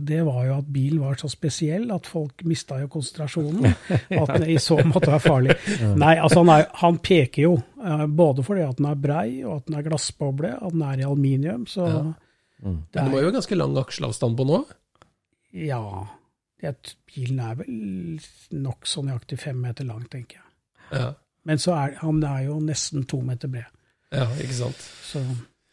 [0.03, 3.69] det var jo at bilen var så spesiell at folk mista jo konsentrasjonen.
[4.19, 5.55] At den i så måte var farlig.
[5.95, 9.61] Nei, altså han, er, han peker jo, eh, både fordi at den er brei, og
[9.61, 12.01] at den er glassboble, at den er i aluminium, så Ja.
[12.57, 12.73] Mm.
[12.73, 14.59] det Men det er, var jo ganske lang aksjeavstand på nå.
[15.53, 15.81] ja,
[16.61, 18.19] bilen er vel
[18.57, 20.47] nokså nøyaktig fem meter lang, tenker jeg.
[20.91, 21.11] Ja,
[21.47, 23.71] Men så er han er jo nesten to meter bred.
[24.11, 24.87] ja ikke sant.
[25.03, 25.21] Så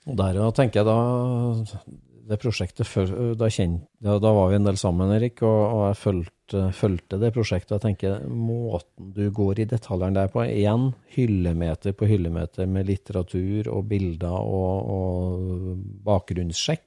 [0.06, 4.64] Og der ja, tenker jeg da det prosjektet før, da, ja, da var vi en
[4.66, 7.74] del sammen, Erik, og, og jeg fulgte, fulgte det prosjektet.
[7.74, 12.88] og Jeg tenker måten du går i detaljene der på, igjen hyllemeter på hyllemeter med
[12.88, 16.86] litteratur og bilder og, og bakgrunnssjekk.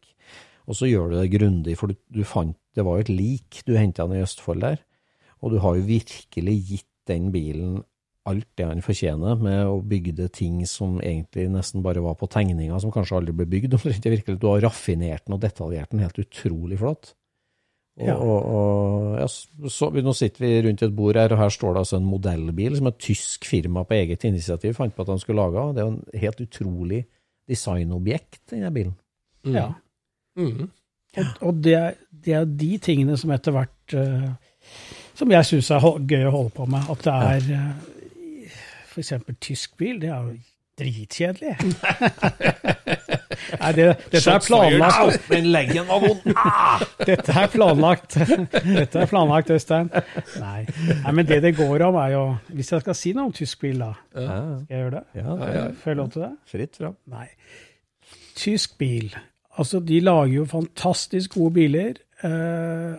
[0.68, 3.62] Og så gjør du det grundig, for du, du fant, det var jo et lik
[3.68, 4.82] du henta i Østfold der.
[5.42, 7.82] Og du har jo virkelig gitt den bilen
[8.28, 12.76] alt det han fortjener, med å bygge ting som egentlig nesten bare var på tegninger,
[12.84, 13.78] som kanskje aldri ble bygd.
[13.86, 14.36] virkelig.
[14.42, 17.14] Du har raffinert den og detaljert den helt utrolig flott.
[17.98, 18.14] Og, Ja.
[18.20, 19.26] og, og ja,
[19.74, 22.76] så, nå sitter vi rundt et bord her, og her står det altså en modellbil
[22.78, 25.64] som et tysk firma på eget initiativ fant på at han skulle lage.
[25.74, 27.00] Det er jo en helt utrolig
[27.50, 28.94] designobjekt, denne bilen.
[29.48, 29.72] ja.
[30.38, 30.68] Mhm.
[31.18, 31.98] Og, og det, er-
[32.28, 34.28] det er de tingene som etter hvert uh,
[35.18, 36.90] Som jeg syns er gøy å holde på med.
[36.92, 38.52] At det er uh,
[38.94, 39.14] f.eks.
[39.42, 40.38] tysk bil, det er jo
[40.78, 41.56] dritkjedelig.
[43.58, 45.28] Nei, det, dette er planlagt.
[45.32, 46.26] Men leggen var vond!
[47.08, 48.18] Dette er planlagt.
[48.82, 49.90] Dette er planlagt, Øystein.
[50.42, 50.66] Nei.
[50.90, 52.24] Nei, men det det går om, er jo
[52.58, 53.92] Hvis jeg skal si noe om tysk bil, da.
[54.12, 54.28] Skal
[54.70, 55.04] jeg gjøre det?
[55.22, 56.32] ja, ja, er Får jeg lov til det?
[56.54, 56.98] fritt fram.
[57.14, 57.28] Nei.
[58.38, 59.16] Tysk bil.
[59.58, 61.94] Altså, de lager jo fantastisk gode biler.
[62.24, 62.94] Eh,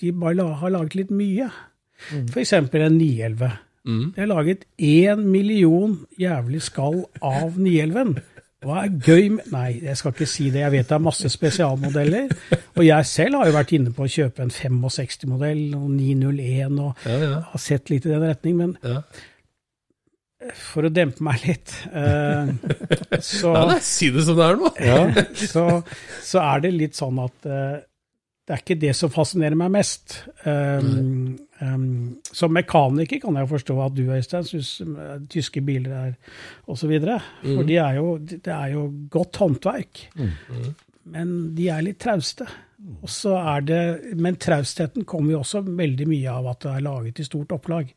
[0.00, 1.50] de bare har laget litt mye.
[2.32, 3.50] For eksempel en 911.
[3.86, 8.20] De har laget én million jævlig skall av 911.
[8.62, 10.60] Hva er gøy med Nei, jeg skal ikke si det.
[10.62, 12.28] Jeg vet det er masse spesialmodeller.
[12.76, 17.06] Og jeg selv har jo vært inne på å kjøpe en 65-modell og 901 og
[17.06, 17.40] Ja, ja.
[17.50, 18.56] har sett litt i den retning.
[18.60, 19.00] Men ja.
[20.58, 22.52] For å dempe meg litt, eh,
[23.32, 24.72] så Nei, nei, si det som det er nå.
[25.54, 25.64] så,
[26.24, 27.80] så er det litt sånn at eh,
[28.42, 30.16] det er ikke det som fascinerer meg mest.
[30.42, 31.84] Um, um,
[32.34, 36.90] som mekaniker kan jeg forstå at du, Øystein, syns eh, tyske biler er osv.
[37.44, 40.02] For de er jo, det er jo godt håndverk.
[41.14, 42.48] Men de er litt trauste.
[42.98, 43.82] Og så er det,
[44.18, 47.94] men traustheten kommer jo også veldig mye av at det er laget i stort opplag.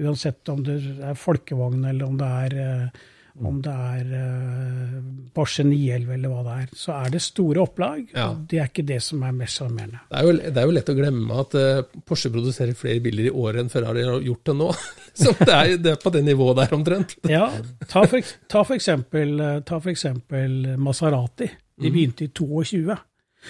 [0.00, 3.02] Uansett om det er folkevogn, eller om det er, eh,
[3.46, 4.96] om det er eh,
[5.34, 8.00] Porsche 911 eller hva det er, så er det store opplag.
[8.14, 8.28] Ja.
[8.32, 10.02] og Det er ikke det som er mest sjarmerende.
[10.10, 13.28] Det er, jo, det er jo lett å glemme at eh, Porsche produserer flere biler
[13.30, 14.70] i året enn Ferrari har gjort det nå.
[15.22, 17.16] Så det er, det er på det nivået der omtrent.
[17.30, 17.48] Ja,
[17.86, 19.36] ta for, ta for, eksempel,
[19.66, 21.50] ta for eksempel Maserati.
[21.78, 22.98] De begynte i 22.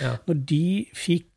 [0.01, 0.17] Ja.
[0.27, 0.67] Når de
[0.97, 1.31] fikk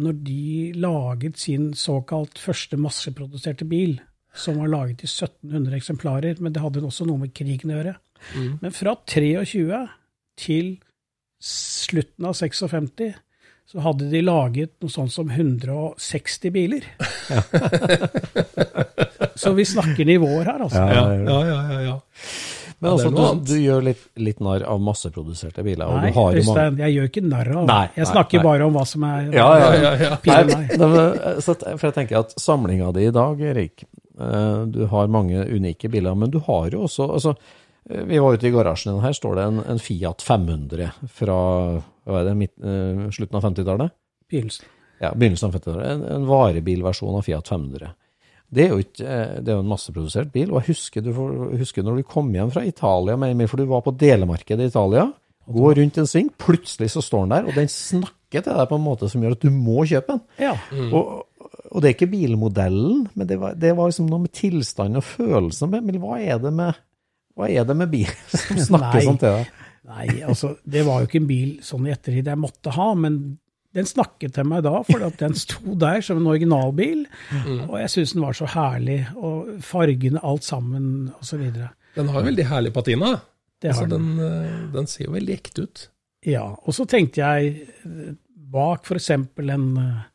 [0.00, 3.98] Når de laget sin såkalt første masseproduserte bil,
[4.34, 7.96] som var laget i 1700 eksemplarer, men det hadde også noe med krigen å gjøre.
[8.60, 9.80] Men fra 23
[10.40, 10.74] til
[11.40, 13.14] slutten av 56
[13.70, 16.82] så hadde de laget noe sånt som 160 biler.
[19.40, 20.80] så vi snakker nivåer her, altså.
[20.90, 21.96] Ja, Ja, ja, ja, ja.
[22.80, 25.84] Men Ja, altså, du, du gjør litt, litt narr av masseproduserte biler.
[25.84, 26.80] og Nei, du har jo mange...
[26.80, 28.44] Jeg gjør ikke narr av Nei, Jeg snakker nei.
[28.46, 29.90] bare om hva som er Ja, ja, ja.
[30.00, 30.16] ja.
[30.48, 33.99] Nei, at, for jeg tenker at samlinga di i dag, Erik, eh,
[34.70, 37.34] du har mange unike biler, men du har jo også altså,
[37.88, 41.38] eh, Vi var ute i garasjen din, her står det en, en Fiat 500 fra
[42.10, 43.96] hva er det, midt, eh, slutten av 50-tallet?
[44.30, 44.66] begynnelsen.
[45.00, 45.86] Ja, begynnelsen av 50-tallet.
[45.90, 47.94] En, en varebilversjon av Fiat 500.
[48.50, 51.12] Det er jo ikke, eh, det er jo en masseprodusert bil, og jeg husker, du
[51.60, 54.72] husker når du kom hjem fra Italia, med Emil, for du var på delemarkedet i
[54.72, 55.06] Italia,
[55.50, 58.78] går rundt en sving, plutselig så står den der, og den snakker til deg på
[58.78, 60.20] en måte som gjør at du må kjøpe den.
[60.38, 60.52] Ja.
[60.90, 61.24] Og,
[61.70, 65.06] og det er ikke bilmodellen, men det var, det var liksom noe med tilstanden og
[65.06, 65.70] følelsen.
[65.70, 66.80] Men hva er det med,
[67.38, 69.52] hva er det med bil som snakker sånn til deg?
[69.90, 73.20] Nei, altså, det var jo ikke en bil sånn i ettertid jeg måtte ha, men
[73.74, 77.04] den snakket til meg da, for den sto der som en originalbil,
[77.68, 81.70] og jeg syntes den var så herlig, og fargene, alt sammen, og så videre.
[81.94, 83.14] Den har veldig herlig patina.
[83.62, 84.10] Det har altså, den.
[84.18, 85.84] den, eh, den ser jo veldig ekte ut.
[86.26, 88.16] Ja, og så tenkte jeg
[88.50, 90.06] bak for eksempel en, eh,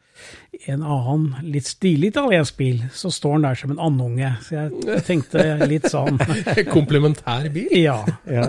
[0.72, 4.30] en annen litt stilig italiensk bil, så står den der som en andunge.
[4.46, 6.18] Så jeg tenkte litt sånn,
[6.76, 7.68] Komplementær bil.
[7.84, 7.98] ja,
[8.30, 8.46] Ja.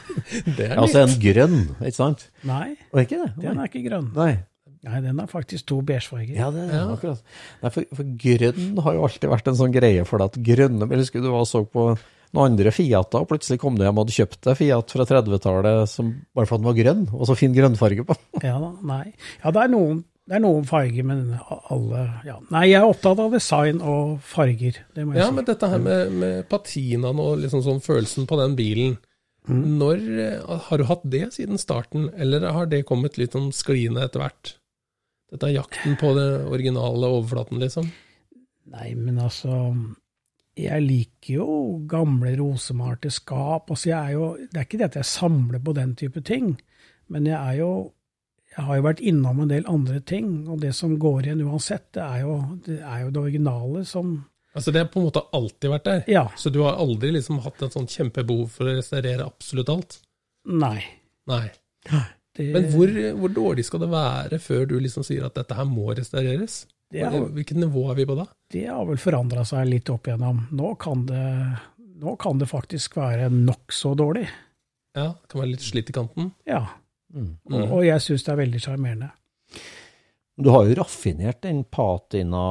[0.58, 2.28] Det er Altså en grønn, ikke sant?
[2.46, 3.30] nei, er ikke det?
[3.42, 4.10] den er ikke grønn.
[4.16, 4.32] Nei.
[4.86, 6.36] Nei, den har faktisk to beigefarger.
[6.38, 7.24] Ja, det er akkurat.
[7.64, 10.86] Nei, for, for grønn har jo alltid vært en sånn greie for deg at grønne
[10.92, 11.88] Jeg husker du var og så på
[12.36, 15.88] noen andre Fiater, og plutselig kom du hjem og hadde kjøpt deg Fiat fra 30-tallet
[15.90, 18.16] som bare fordi den var grønn, og så fin grønnfarge på.
[18.44, 19.02] Ja da, nei.
[19.42, 21.20] Ja, det er noen, det er noen farger, men
[21.72, 22.34] alle ja.
[22.52, 25.36] Nei, jeg er opptatt av design og farger, det må jeg Ja, si.
[25.38, 28.98] men dette her med, med patinaen og liksom sånn følelsen på den bilen,
[29.48, 34.02] når eh, Har du hatt det siden starten, eller har det kommet litt sånn skliene
[34.04, 34.50] etter hvert?
[35.32, 37.88] Dette er jakten på det originale overflaten, liksom?
[38.68, 39.72] Nei, men altså
[40.58, 41.46] Jeg liker jo
[41.88, 43.70] gamle rosemalte skap.
[43.70, 46.56] Altså, jeg er jo, det er ikke det at jeg samler på den type ting,
[47.08, 47.70] men jeg er jo
[48.58, 51.84] jeg har jo vært innom en del andre ting, og det som går igjen uansett,
[51.94, 52.32] det er jo
[52.66, 54.16] det, er jo det originale som
[54.56, 56.00] Altså Det har på en måte alltid vært der?
[56.10, 56.24] Ja.
[56.34, 59.98] Så du har aldri liksom hatt et sånn kjempebehov for å restaurere absolutt alt?
[60.48, 60.80] Nei.
[61.30, 61.44] Nei.
[62.34, 62.90] Det, Men hvor,
[63.20, 66.64] hvor dårlig skal det være før du liksom sier at dette her må restaureres?
[66.90, 68.24] Er- Hvilket nivå er vi på da?
[68.50, 70.40] Det har vel forandra seg litt opp igjennom.
[70.56, 71.22] Nå kan det,
[72.00, 74.26] nå kan det faktisk være nokså dårlig.
[74.96, 76.32] Ja, det Kan være litt slitt i kanten?
[76.48, 76.64] Ja.
[77.14, 77.30] Mm.
[77.50, 79.12] Og, og jeg syns det er veldig sjarmerende.
[80.38, 82.42] Du har jo raffinert den patina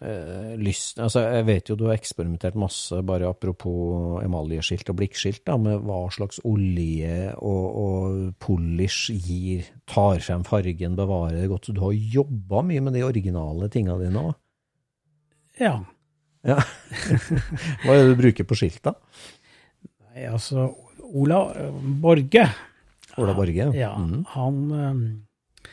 [0.00, 5.42] eh, lysten Altså, jeg vet jo du har eksperimentert masse, bare apropos emaljeskilt og blikkskilt,
[5.48, 11.68] da, med hva slags olje og, og polish gir, tar frem fargen, bevarer det godt.
[11.68, 14.34] Så du har jobba mye med de originale tinga dine òg.
[15.60, 15.76] Ja.
[16.48, 16.58] Ja.
[17.84, 18.96] Hva er det du bruker på skilt, da?
[20.08, 20.70] Nei, altså,
[21.12, 22.48] Ola eh, Borge
[23.18, 23.68] Ola Borge?
[23.76, 24.24] Ja, Mm.
[24.28, 25.66] han, eh,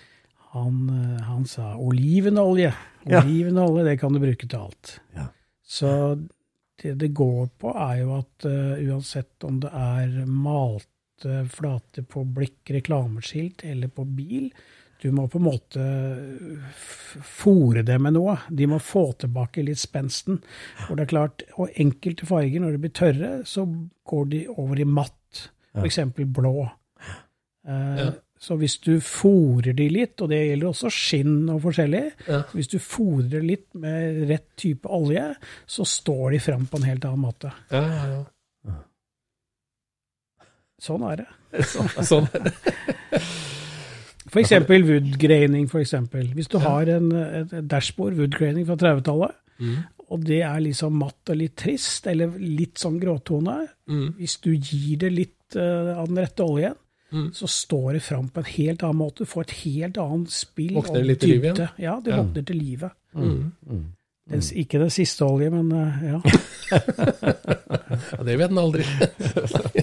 [0.53, 2.73] han, eh, han sa olivenolje.
[3.05, 4.99] Olivenolje, det kan du bruke til alt.
[5.15, 5.27] Ja.
[5.63, 5.93] Så
[6.81, 12.23] det det går på, er jo at uh, uansett om det er malte flater på
[12.23, 14.49] blikk, reklameskilt eller på bil,
[15.01, 15.83] du må på en måte
[17.23, 18.37] fòre det med noe.
[18.51, 20.41] De må få tilbake litt spensten.
[20.89, 23.65] Og det er klart, og enkelte farger, når de blir tørre, så
[24.09, 25.49] går de over i matt.
[25.75, 25.99] F.eks.
[26.35, 26.69] blå.
[27.69, 28.09] Eh, Ja.
[28.39, 32.37] Så hvis du fòrer de litt, og det gjelder også skinn og forskjellig, Ja.
[32.55, 35.35] hvis du fòrer litt med rett type olje,
[35.67, 37.51] så står de fram på en helt annen måte.
[37.69, 38.23] Ja, ja,
[38.65, 38.77] ja.
[40.79, 41.27] Sånn er det.
[42.07, 42.29] Sånn.
[44.29, 46.27] For eksempel woodgraining, for eksempel.
[46.37, 49.79] Hvis du har en, et dashbord, woodgraining fra 30-tallet, Mm.
[50.15, 54.13] og det er liksom matt og litt trist, eller litt sånn gråtone, Mm.
[54.15, 56.75] hvis du gir det litt uh, av den rette oljen,
[57.11, 57.31] Mm.
[57.33, 59.23] så står det fram på en helt annen måte.
[59.23, 61.69] Du får et helt annet spill Våkner litt til liv igjen?
[61.81, 62.19] Ja, det Ja.
[62.21, 62.91] våkner til livet.
[63.15, 63.53] Mm.
[64.29, 66.21] Den, ikke den siste olje, men eh, ja.
[68.13, 68.83] Ja, det vet en aldri.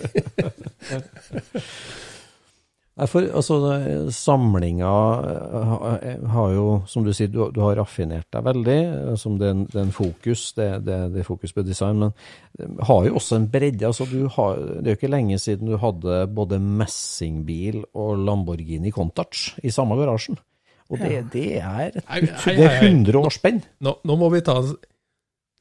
[2.97, 3.57] Nei, for altså,
[4.17, 4.91] samlinga
[6.01, 9.51] eh, har jo, som du sier, du, du har raffinert deg veldig, eh, som det
[9.51, 13.05] er en, det er en fokus, det, det, det er fokus på design, men har
[13.05, 13.85] jo også en bredde.
[13.85, 18.95] altså du har, Det er jo ikke lenge siden du hadde både messingbil og Lamborghini
[18.97, 20.41] Contach i samme garasjen.
[20.89, 22.75] Og det, det er det er nei, nei.
[22.81, 23.61] 100 års spenn.
[23.85, 24.57] Nå, nå må vi ta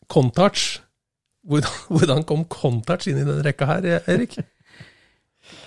[0.08, 0.80] Contouch.
[1.46, 4.40] Hvordan, hvordan kom Contouch inn i den rekka her, Erik?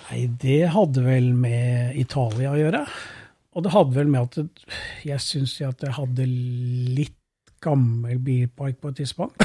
[0.09, 2.83] Nei, det hadde vel med Italia å gjøre.
[3.57, 7.15] Og det hadde vel med at det, jeg syns at jeg hadde litt
[7.61, 9.43] gammel bilpark på et tidspunkt.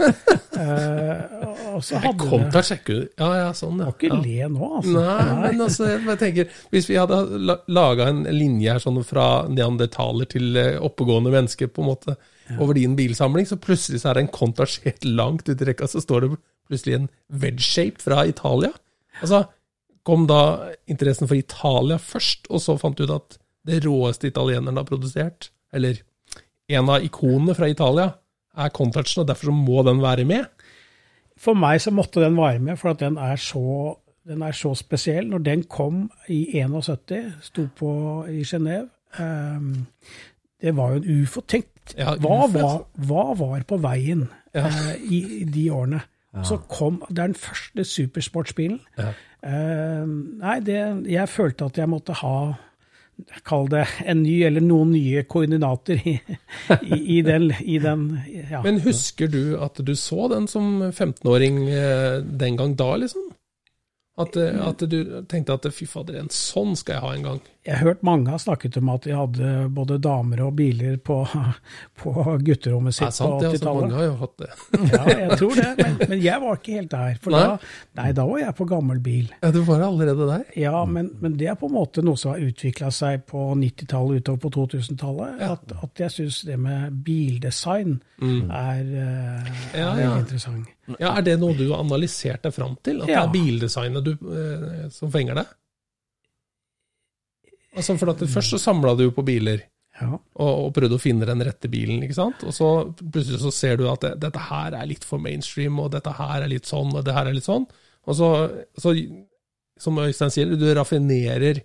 [0.00, 0.06] uh,
[1.76, 3.12] og så hadde jeg kom til å sjekke ut.
[3.20, 3.90] Ja, ja, sånn, ja.
[3.90, 4.18] Må ikke ja.
[4.24, 4.96] le nå, altså.
[4.96, 9.28] Nei, men altså, jeg tenker, hvis vi hadde la- laga en linje her sånn fra
[9.52, 12.18] neandertaler til eh, oppegående mennesker, på en måte,
[12.58, 16.02] over din bilsamling, så plutselig så er det en kontasjert langt ut i rekka, så
[16.02, 16.30] står det
[16.70, 17.10] plutselig en
[17.42, 18.72] Vedshape fra Italia.
[19.20, 19.44] Altså,
[20.10, 20.40] kom da
[20.90, 23.38] interessen for Italia først, og så fant du ut at
[23.68, 26.00] det råeste italieneren har produsert, eller
[26.70, 28.08] en av ikonene fra Italia,
[28.58, 30.46] er Contouchen, og derfor så må den være med?
[31.40, 33.94] For meg så måtte den være med, for at den er så,
[34.28, 35.28] den er så spesiell.
[35.30, 37.92] Når den kom i 71, sto på
[38.28, 38.88] i Genéve
[39.22, 39.86] um,
[40.60, 41.40] Det var jo en ufo.
[41.48, 44.66] Tenk, Ja, hva, var, hva var på veien Ja.
[44.66, 46.02] uh, i, i de årene?
[46.46, 48.80] Så kom, Det er den første supersportsbilen.
[48.98, 49.12] Ja.
[49.46, 52.34] Ehm, nei, det, jeg følte at jeg måtte ha
[53.44, 56.14] Kall det en ny, eller noen nye koordinater i,
[56.80, 58.62] i, i den, i den ja.
[58.64, 63.26] Men husker du at du så den som 15-åring eh, den gang da, liksom?
[64.20, 67.42] At, eh, at du tenkte at fy fader, en sånn skal jeg ha en gang.
[67.66, 71.18] Jeg har hørt mange har snakket om at de hadde både damer og biler på,
[72.00, 72.12] på
[72.46, 73.50] gutterommet sitt sant, på det.
[73.50, 73.96] Altså, mange 80-tallet.
[73.98, 74.48] har jo hatt det.
[74.94, 77.18] Ja, jeg tror det, men, men jeg var ikke helt der.
[77.20, 77.42] For Nei?
[77.44, 79.28] da, nei, da var jeg på gammel bil.
[79.42, 80.46] Ja, Du var allerede der?
[80.56, 84.24] Ja, men, men det er på en måte noe som har utvikla seg på 90-tallet
[84.24, 85.36] utover på 2000-tallet.
[85.44, 85.52] Ja.
[85.58, 90.16] At, at jeg syns det med bildesign er, eh, Ja, er ja.
[90.18, 90.72] interessant.
[90.96, 93.04] Ja, Er det noe du har analysert deg fram til?
[93.04, 95.56] At det er bildesignet du, eh, som fenger deg?
[97.76, 99.62] Altså, for at Først så samla du jo på biler
[100.00, 100.08] Ja.
[100.16, 102.42] og, og prøvde å finne den rette bilen, ikke sant?
[102.48, 102.68] Og så
[102.98, 106.42] plutselig så ser du at det, dette her er litt for mainstream, og dette her
[106.46, 107.66] er litt sånn, og det her er litt sånn.
[108.08, 108.30] Og så,
[108.80, 108.94] så
[109.80, 111.60] som Øystein sier, du raffinerer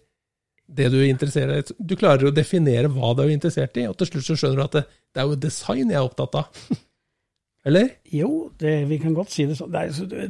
[0.65, 1.75] det du er interessert i.
[1.79, 4.65] Du klarer å definere hva du er interessert i, og til slutt så skjønner du
[4.65, 4.83] at det,
[5.13, 6.61] det er jo design jeg er opptatt av.
[7.65, 7.87] Eller?
[8.13, 9.73] Jo, det, vi kan godt si det sånn.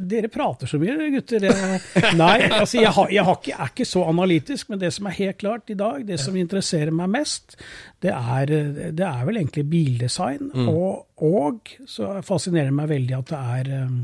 [0.08, 1.44] Dere prater så mye, gutter.
[2.16, 5.18] Nei, altså jeg, har, jeg har ikke, er ikke så analytisk, men det som er
[5.18, 7.58] helt klart i dag, det som interesserer meg mest,
[8.00, 8.54] det er,
[8.96, 10.48] det er vel egentlig bildesign.
[10.64, 14.00] Og, og så fascinerer det meg veldig at det er um,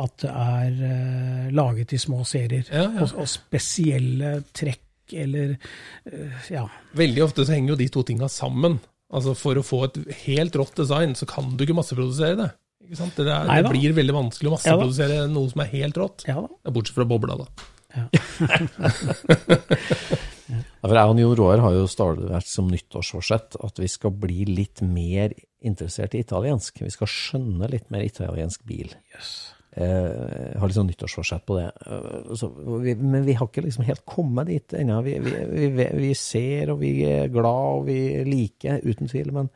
[0.00, 2.68] at det er eh, laget i små serier.
[2.70, 3.02] Ja, ja.
[3.02, 5.56] Og, og spesielle trekk eller
[6.06, 6.62] eh, ja.
[6.96, 8.78] Veldig ofte så henger jo de to tinga sammen.
[9.10, 12.50] Altså For å få et helt rått design, så kan du ikke masseprodusere det.
[12.86, 13.18] Ikke sant?
[13.18, 16.18] Det, er, det blir veldig vanskelig å masseprodusere noe som er helt rått.
[16.30, 16.50] ja da.
[16.70, 17.46] Bortsett fra bobla, da.
[20.80, 24.46] Ja, for jeg og Jon Roar har jo vært som nyttårsforsett at vi skal bli
[24.48, 26.80] litt mer interessert i italiensk.
[26.80, 28.94] Vi skal skjønne litt mer italiensk bil.
[29.12, 29.30] Eh,
[29.70, 31.68] Jeg har litt sånn nyttårsforsett på det.
[31.86, 32.48] Eh, Så
[32.82, 35.00] vi, men vi har ikke liksom helt kommet dit ennå.
[35.06, 39.30] Vi, vi, vi, ser, og vi er glad, og vi liker, uten tvil.
[39.36, 39.50] Men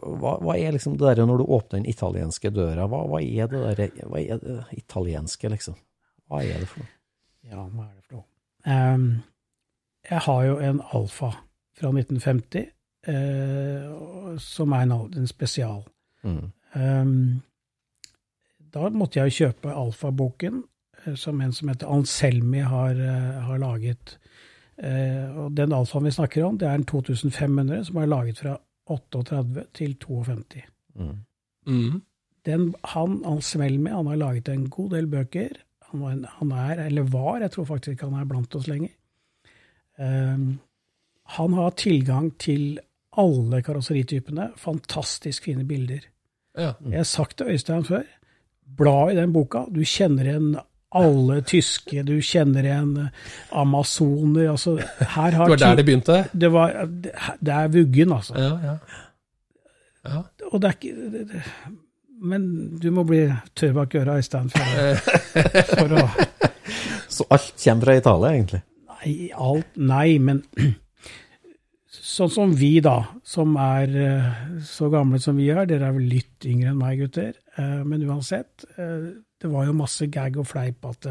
[0.00, 2.88] hva, hva er liksom det der når du åpner den italienske døra?
[2.90, 5.78] Hva, hva er det der, hva er det italienske, liksom?
[6.30, 6.96] Hva er det for noe?
[7.50, 8.26] Ja, hva er det for noe?
[8.66, 9.06] Um,
[10.10, 11.30] jeg har jo en Alfa
[11.80, 12.66] fra 1950,
[13.08, 15.84] uh, som er en, en spesial.
[16.22, 16.50] Mm.
[16.76, 17.40] Ehm,
[18.74, 20.62] da måtte jeg jo kjøpe Alfa-boken,
[21.04, 24.18] eh, som en som heter Anselmi har, eh, har laget.
[24.78, 28.56] Eh, og den Alfaen vi snakker om, det er en 2500 som er laget fra
[28.90, 30.62] 38 til 52.
[30.94, 31.18] Mm.
[31.66, 32.02] Mm.
[32.46, 35.60] Den, han, Anselmi, han har laget en god del bøker.
[35.90, 38.68] Han, var en, han er, eller var, jeg tror faktisk ikke han er blant oss
[38.70, 38.94] lenger.
[40.00, 40.60] Um,
[41.36, 42.78] han har tilgang til
[43.20, 44.52] alle karosseritypene.
[44.56, 46.06] Fantastisk fine bilder.
[46.56, 46.72] Ja.
[46.82, 48.02] Jeg har sagt til Øystein før,
[48.76, 49.64] bla i den boka.
[49.70, 50.50] Du kjenner igjen
[50.90, 52.94] alle tyske, du kjenner igjen
[53.50, 54.48] amazoner.
[54.50, 56.24] Altså, her har Det var der det begynte?
[56.32, 56.88] det, var,
[57.40, 58.34] det, er vuggen, altså.
[58.38, 58.74] Ja, ja.
[60.08, 60.22] ja.
[60.50, 61.42] Og det er ikke det, det,
[62.22, 63.22] Men du må bli
[63.56, 64.64] tørr bak øra, Øystein, for,
[65.78, 66.08] for å
[67.08, 68.62] Så alt kommer fra Italia, egentlig?
[68.90, 70.42] Nei, alt Nei, men
[72.10, 72.96] sånn som vi, da,
[73.26, 74.30] som er eh,
[74.66, 78.04] så gamle som vi er, dere er vel litt yngre enn meg, gutter, eh, men
[78.08, 81.06] uansett, eh, det var jo masse gag og fleip at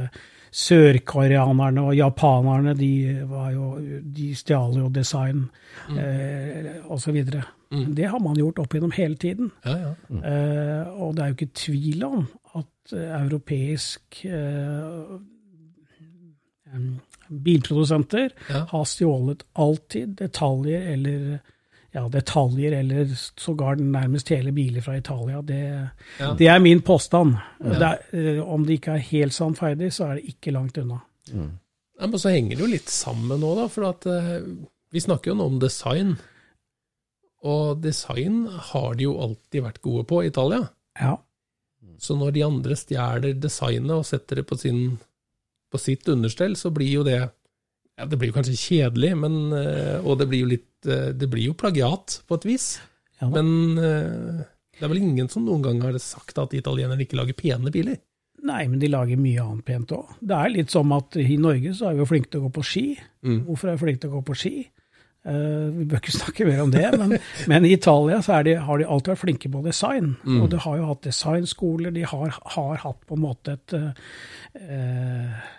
[0.54, 3.72] sørkoreanerne og japanerne, de var jo
[4.06, 5.48] De stjal jo design,
[5.90, 5.98] mm.
[6.98, 7.42] så videre.
[7.70, 9.52] Det har man gjort opp gjennom hele tiden.
[9.66, 9.94] ja, ja.
[10.10, 12.24] Eh, og det er jo ikke tvil om
[12.58, 15.14] at europeisk eh,
[16.74, 17.00] em,
[17.30, 18.66] bilprodusenter Ja.
[18.72, 21.40] har stjålet alltid detaljer eller
[21.92, 25.42] ja, detaljer eller sågar nærmest hele biler fra Italia.
[25.42, 26.34] Det, Ja.
[26.38, 27.38] det er min påstand.
[27.60, 31.00] Det er, eh, om det ikke er helt sannferdig, så er det ikke langt unna.
[32.00, 33.68] Ja, men så henger det jo litt sammen nå, da.
[33.68, 34.42] For at eh,
[34.92, 36.18] vi snakker jo nå om design.
[37.44, 40.68] Og design har de jo alltid vært gode på i Italia.
[41.00, 41.18] Ja.
[42.00, 45.00] Så når de andre stjeler designet og setter det på, sin,
[45.72, 49.98] på sitt understell, så blir jo det ja, Det blir jo kanskje kjedelig, men, eh,
[50.00, 52.68] og det blir jo litt eh, Det blir jo plagiat, på et vis.
[53.20, 53.28] Ja.
[53.34, 54.46] Men eh,
[54.80, 58.00] det er vel ingen som noen gang har sagt at italienere ikke lager pene biler?
[58.48, 60.14] Nei, men de lager mye annet pent òg.
[60.24, 62.54] Det er litt som at i Norge så er vi jo flinke til å gå
[62.56, 62.86] på ski.
[63.28, 63.42] Mm.
[63.50, 64.54] Hvorfor er vi flinke til å gå på ski?
[65.28, 67.18] Uh, vi bør ikke snakke mer om det, men,
[67.52, 70.14] men i Italia så de, har de alltid vært flinke på design.
[70.24, 70.40] Mm.
[70.40, 75.50] Og de har jo hatt designskoler, de har, har hatt på en måte et eh,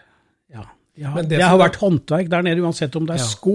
[0.53, 0.64] Ja.
[0.96, 3.28] De har, Men det, det har vært håndverk der nede, uansett om det er Ja.
[3.30, 3.55] sko,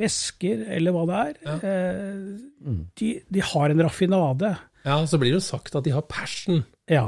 [0.00, 1.60] vesker eller hva det er.
[1.62, 4.50] Eh, de, de har en raffinade.
[4.84, 6.64] Ja, så blir det jo sagt at de har passion.
[6.90, 7.06] Ja.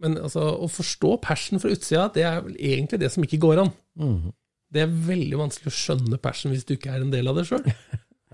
[0.00, 3.64] Men altså, å forstå passion fra utsida, det er vel egentlig det som ikke går
[3.64, 3.72] an.
[3.98, 4.32] Mm.
[4.74, 7.46] Det er veldig vanskelig å skjønne passion hvis du ikke er en del av det
[7.50, 7.64] sjøl.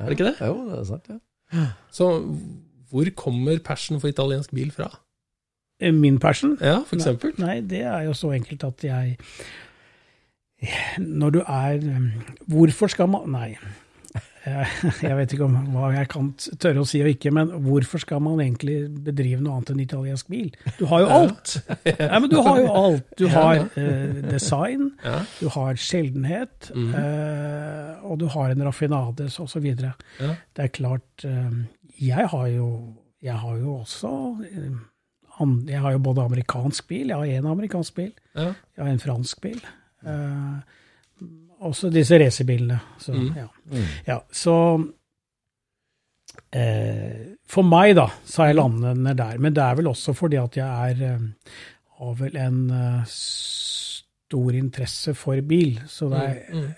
[0.00, 0.36] Er det ikke det?
[0.48, 1.64] Jo, det er sant, ja.
[1.92, 2.06] Så
[2.88, 4.86] hvor kommer passion for italiensk bil fra?
[5.80, 6.54] Eh, Min passion?
[6.64, 7.34] Ja, for eksempel.
[7.42, 9.18] Nei, det er jo så enkelt at jeg
[11.00, 11.78] Når du er
[12.50, 13.54] Hvorfor skal man Nei.
[14.40, 14.66] Jeg
[15.04, 18.22] jeg vet ikke om hva jeg kan tørre å si og ikke, men hvorfor skal
[18.24, 20.48] man egentlig bedrive noe annet enn italiensk bil?
[20.78, 21.52] Du har jo alt!
[21.84, 23.04] Nei, men du har jo alt.
[23.20, 24.86] Du har eh, design,
[25.42, 26.94] du har sjeldenhet, Mhm.
[26.96, 29.66] eh, og du har en raffinades osv.
[29.76, 31.60] Det er klart eh,
[32.00, 32.70] Jeg har jo,
[33.22, 34.14] jeg har jo også
[34.48, 34.80] eh,
[35.68, 39.40] Jeg har jo både amerikansk bil, jeg har én amerikansk bil, jeg har en fransk
[39.44, 39.60] bil.
[40.06, 41.26] Eh,
[41.60, 42.80] også disse racerbilene.
[42.98, 43.34] Så, Mm.
[43.36, 43.46] ja.
[44.06, 44.54] ja, så
[46.54, 49.38] eh, For meg, da, så har jeg landet ned der.
[49.42, 51.56] Men det er vel også fordi at jeg er eh,
[52.00, 55.80] har vel en eh, stor interesse for bil.
[55.90, 56.70] Så det er Mm.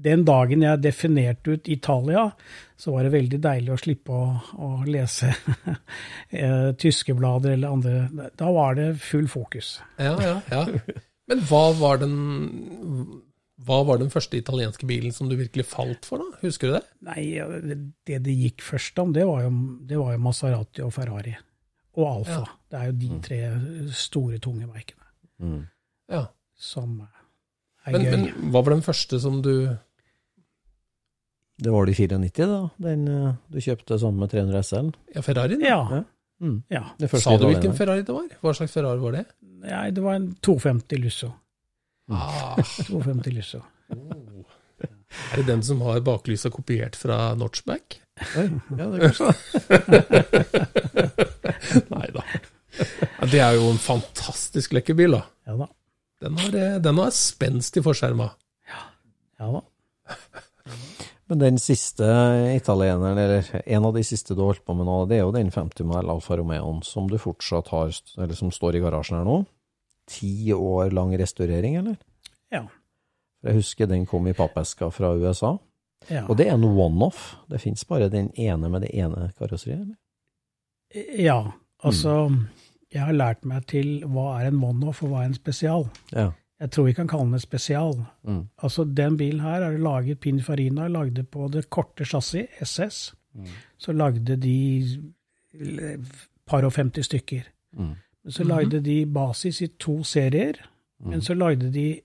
[0.00, 2.30] den dagen jeg definerte ut Italia,
[2.78, 5.28] så var det veldig deilig å slippe å, å lese
[6.80, 8.30] tyske blader eller andre.
[8.38, 9.80] Da var det full fokus.
[9.98, 10.64] Ja, ja, ja.
[11.30, 12.14] Men hva var den
[13.60, 16.38] hva var den første italienske bilen som du virkelig falt for, da?
[16.40, 16.84] Husker du det?
[17.04, 17.24] Nei,
[18.08, 19.50] det det gikk først om, det var jo,
[19.86, 21.34] det var jo Maserati og Ferrari.
[22.00, 22.38] Og Alfa.
[22.40, 22.56] Ja.
[22.72, 23.40] Det er jo de tre
[24.04, 24.96] store, tunge merkene
[25.40, 25.60] Mm.
[26.12, 26.26] Ja.
[26.56, 26.98] som
[27.86, 28.10] er Men, gøy.
[28.10, 29.52] men hva var den første som du
[31.60, 32.58] Det var de 94, da,
[32.88, 34.90] den eh, du kjøpte sammen med 300 SL.
[35.14, 35.60] Ja, Ferrarien?
[35.60, 35.80] ja.
[35.92, 36.02] Ja.
[36.40, 36.62] Mm.
[36.72, 36.82] ja.
[37.20, 38.28] Sa du hvilken Ferrari det var?
[38.40, 39.26] Hva slags Ferrari var det?
[39.60, 41.30] Nei, det var en 250 Lusso.
[42.10, 42.56] Ah,
[42.88, 43.60] 250 Lusso.
[43.90, 48.00] er det den som har baklysa kopiert fra Notchback?
[48.36, 48.46] Oi,
[48.76, 49.28] Ja, det er kanskje
[51.94, 52.24] Nei da.
[52.80, 55.22] Ja, det er jo en fantastisk lekker bil, da.
[55.48, 55.68] Ja da.
[56.20, 58.30] Den har, eh, den har spenst i forskjerma.
[59.40, 59.62] Ja da.
[61.30, 62.06] Men den siste
[62.56, 65.34] italieneren, eller en av de siste du har holdt på med nå, det er jo
[65.36, 69.28] den 50 mæl Alfa Romeoen som du fortsatt har, eller som står i garasjen her
[69.28, 69.36] nå.
[70.10, 72.00] Ti år lang restaurering, eller?
[72.50, 72.64] Ja.
[73.46, 75.54] Jeg husker den kom i pappeska fra USA.
[76.08, 76.24] Ja.
[76.26, 77.36] Og det er en one-off.
[77.46, 79.98] Det fins bare den ene med det ene karosseriet, eller?
[81.14, 81.40] ja.
[81.86, 82.26] Altså,
[82.92, 85.86] jeg har lært meg til hva er en one-off og hva er en spesial.
[86.10, 86.32] Ja.
[86.60, 87.94] Jeg tror vi kan kalle den et spesial.
[88.22, 88.42] Mm.
[88.62, 93.14] Altså, den bilen her er det laget Pinfarina lagde på det korte chassis, SS.
[93.78, 94.52] Så lagde de
[96.46, 97.48] par og 50 stykker.
[97.72, 97.94] Mm.
[98.28, 100.60] Så lagde de basis i to serier.
[100.98, 102.00] Men så lagde de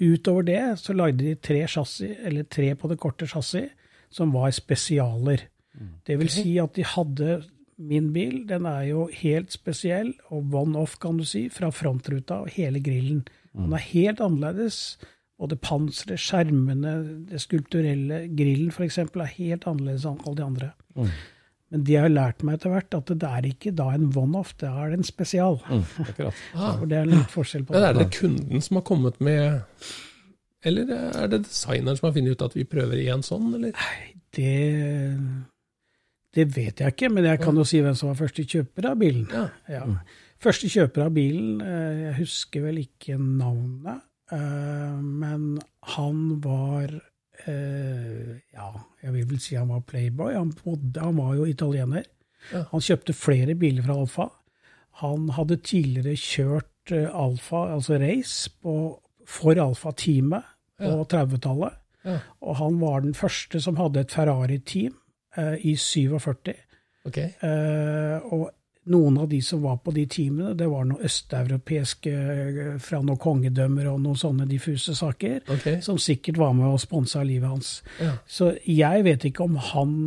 [0.00, 3.70] Utover det så lagde de tre chassis, eller tre på det korte chassis,
[4.10, 5.44] som var spesialer.
[6.06, 7.42] Det vil si at de hadde
[7.78, 12.48] Min bil den er jo helt spesiell, og one-off, kan du si, fra frontruta og
[12.50, 13.20] hele grillen.
[13.56, 14.98] Den er helt annerledes.
[15.38, 16.92] Både panseret, skjermene,
[17.30, 18.98] det skulpturelle, grillen f.eks.
[18.98, 20.70] er helt annerledes enn alle de andre.
[21.68, 24.54] Men det jeg har lært meg etter hvert, at det er ikke da en one-off,
[24.58, 25.60] det er en spesial.
[25.68, 26.34] Akkurat.
[26.58, 26.80] Ah.
[26.82, 27.88] Det er litt forskjell på Men det.
[27.90, 29.60] er det kunden som har kommet med
[30.66, 33.76] Eller er det designeren som har funnet ut at vi prøver igjen sånn, eller?
[34.34, 34.54] Det,
[36.34, 38.98] det vet jeg ikke, men jeg kan jo si hvem som var første kjøper av
[39.00, 39.28] bilen.
[39.32, 39.44] Ja.
[39.70, 39.84] Ja.
[40.38, 45.58] Første kjøper av bilen, eh, jeg husker vel ikke navnet, eh, men
[45.96, 46.92] han var
[47.46, 48.68] eh, Ja,
[49.02, 50.34] jeg vil vel si han var playboy.
[50.36, 52.06] Han, bodde, han var jo italiener.
[52.52, 54.28] Han kjøpte flere biler fra Alfa.
[55.02, 58.74] Han hadde tidligere kjørt Alfa, altså race, på,
[59.26, 60.46] for Alfa-teamet
[60.78, 61.02] på Ja.
[61.04, 61.74] 30-tallet.
[62.06, 62.18] Ja.
[62.40, 64.94] Og han var den første som hadde et Ferrari-team
[65.36, 66.54] eh, i 47.
[67.10, 67.18] Ok.
[67.18, 68.48] Eh, og
[68.90, 73.20] noen av de som var på de teamene, det var noen østeuropeiske eh, fra noen
[73.20, 75.80] kongedømmer og noen sånne diffuse saker, okay.
[75.84, 77.72] som sikkert var med og sponsa livet hans.
[78.00, 78.16] Ja.
[78.26, 79.98] Så jeg vet ikke om han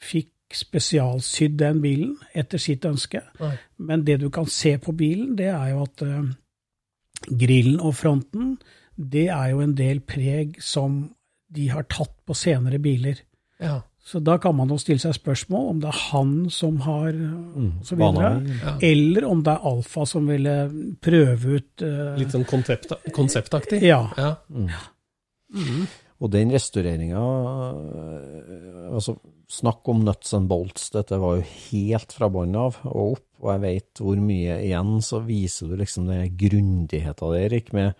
[0.00, 3.22] fikk spesialsydd den bilen etter sitt ønske.
[3.40, 3.54] Nei.
[3.78, 6.32] Men det du kan se på bilen, det er jo at uh,
[7.30, 8.56] grillen og fronten,
[8.96, 11.04] det er jo en del preg som
[11.50, 13.22] de har tatt på senere biler.
[13.62, 13.80] Ja.
[14.10, 17.12] Så da kan man jo stille seg spørsmål om det er han som har
[17.86, 18.30] så videre.
[18.58, 18.72] Ja.
[18.88, 20.54] eller om det er Alfa som ville
[20.98, 23.78] prøve ut uh, Litt sånn konsept, konseptaktig?
[23.86, 24.00] Ja.
[24.18, 24.32] ja.
[26.20, 27.22] Og den restaureringa
[28.90, 29.16] altså,
[29.50, 30.92] Snakk om nuts and bolts.
[30.94, 33.24] Dette var jo helt fra bånn av og opp.
[33.40, 37.98] Og jeg vet hvor mye igjen, så viser du liksom den grundigheta der, Erik, med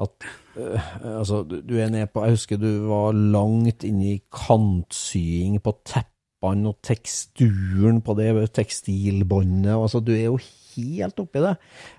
[0.00, 0.26] at
[0.56, 5.58] øh, altså, du, du er nede på Jeg husker du var langt inne i kantsying
[5.62, 9.74] på teppene og teksturen på det tekstilbåndet.
[9.76, 10.38] Altså, du er jo
[10.72, 11.56] helt oppi det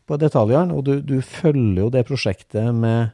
[0.09, 3.13] på detaljene, og du, du følger jo det prosjektet med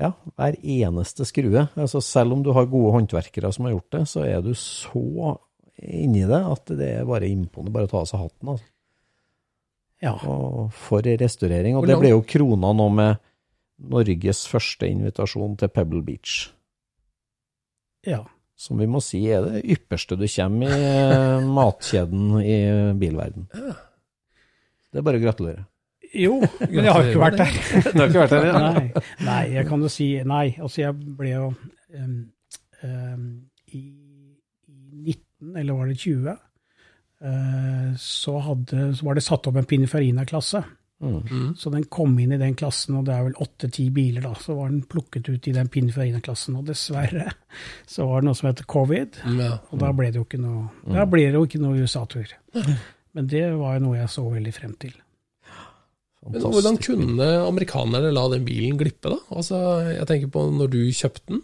[0.00, 1.68] ja, hver eneste skrue.
[1.76, 5.36] Altså, selv om du har gode håndverkere som har gjort det, så er du så
[5.80, 7.74] inni det at det er bare imponerende.
[7.74, 8.52] Bare å ta av seg hatten.
[8.54, 8.68] Altså.
[10.00, 10.14] Ja.
[10.24, 11.76] Og for restaurering.
[11.76, 13.20] Og det ble jo krona nå med
[13.80, 16.50] Norges første invitasjon til Pebble Beach.
[18.06, 18.24] ja.
[18.60, 22.56] Som vi må si er det ypperste du kommer i eh, matkjeden i
[23.00, 23.46] bilverden.
[23.48, 25.64] Det er bare å gratulere.
[26.10, 27.56] Jo, men jeg har ikke vært der.
[27.94, 28.60] Du har ikke vært der, ja?
[28.60, 30.44] Nei, nei, jeg kan jo si nei.
[30.58, 32.16] Altså, jeg ble jo um,
[32.82, 33.26] um,
[33.70, 33.82] i,
[34.66, 39.70] I 19, eller var det 20, uh, så, hadde, så var det satt opp en
[39.70, 40.64] Pininfarina-klasse.
[41.00, 41.54] Mm.
[41.56, 44.34] Så den kom inn i den klassen, og det er vel åtte-ti biler, da.
[44.36, 47.30] Så var den plukket ut i den Pininfarina-klassen, og dessverre
[47.94, 49.20] så var det noe som heter covid.
[49.40, 49.54] Ja.
[49.70, 52.34] Og da ble det jo ikke noe, da jo ikke noe USA-tur.
[53.16, 54.92] Men det var jo noe jeg så veldig frem til.
[56.28, 59.16] Men hvordan kunne amerikanerne la den bilen glippe, da?
[59.32, 59.56] Altså,
[59.88, 61.40] jeg tenker på når du kjøpte den.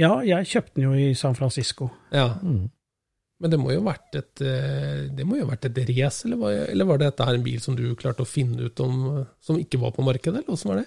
[0.00, 1.90] Ja, jeg kjøpte den jo i San Francisco.
[2.14, 2.32] Ja.
[2.42, 2.70] Mm.
[3.40, 6.24] Men det må jo ha vært et, eh, det må jo ha vært et race,
[6.24, 9.26] eller, var- eller var dette her en bil som du klarte å finne ut om,
[9.40, 10.86] som ikke var på markedet, eller åssen var det?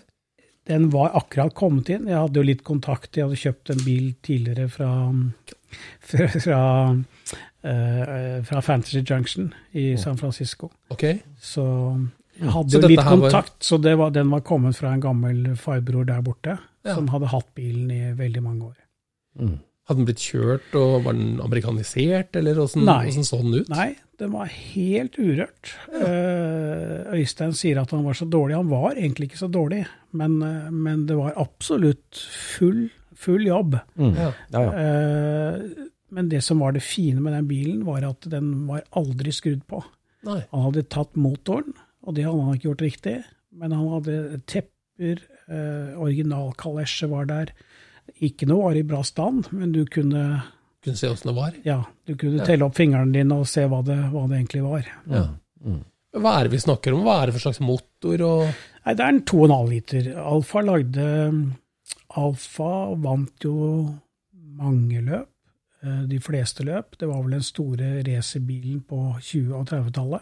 [0.67, 2.07] Den var akkurat kommet inn.
[2.07, 3.15] Jeg hadde jo litt kontakt.
[3.15, 4.89] Jeg hadde kjøpt en bil tidligere fra,
[6.01, 6.59] fra, fra,
[7.63, 10.69] eh, fra Fantasy Junction i San Francisco.
[10.91, 11.03] Ok?
[11.39, 11.63] Så
[12.39, 15.01] jeg hadde Så jo litt kontakt, var- så det var, den var kommet fra en
[15.01, 16.95] gammel farbror der borte, Ja.
[16.95, 18.75] som hadde hatt bilen i veldig mange år.
[19.39, 19.59] Mm.
[19.87, 22.83] Hadde den blitt kjørt, og var den amerikanisert, eller åssen
[23.23, 23.69] så den ut?
[23.71, 25.71] Nei, den var helt urørt.
[25.93, 26.09] Ja.
[27.15, 28.57] Øystein sier at han var så dårlig.
[28.57, 32.19] Han var egentlig ikke så dårlig, men, eh, men det var absolutt
[32.57, 33.79] full, full jobb.
[33.95, 34.15] Mm.
[34.17, 34.31] Ja.
[34.51, 34.71] Ja, ja.
[34.83, 39.31] Eh, men det som var det fine med den bilen, var at den var aldri
[39.35, 39.81] skrudd på.
[40.27, 40.41] Nei.
[40.51, 43.17] Han hadde tatt motoren, og det hadde han ikke gjort riktig,
[43.55, 47.51] men han hadde tepper, eh, originalkalesje var der.
[48.21, 50.43] Ikke noe var i bra stand, men du kunne,
[50.83, 51.53] Kunne se åssen det var.
[51.65, 52.45] ja, du kunne Ja.
[52.45, 54.85] telle opp fingrene dine og se hva det, hva det egentlig var.
[55.11, 55.25] Ja.
[56.17, 57.03] Hva er det vi snakker om?
[57.05, 58.21] Hva er det for slags motor?
[58.25, 58.53] og...
[58.85, 60.07] Nei, det er en 2,5 liter.
[60.17, 61.07] Alfa lagde
[62.17, 63.55] Alfa vant jo
[64.57, 65.29] mange løp,
[65.83, 66.97] eh, de fleste løp.
[66.97, 70.21] Det var vel den store racerbilen på 20- og 30-tallet.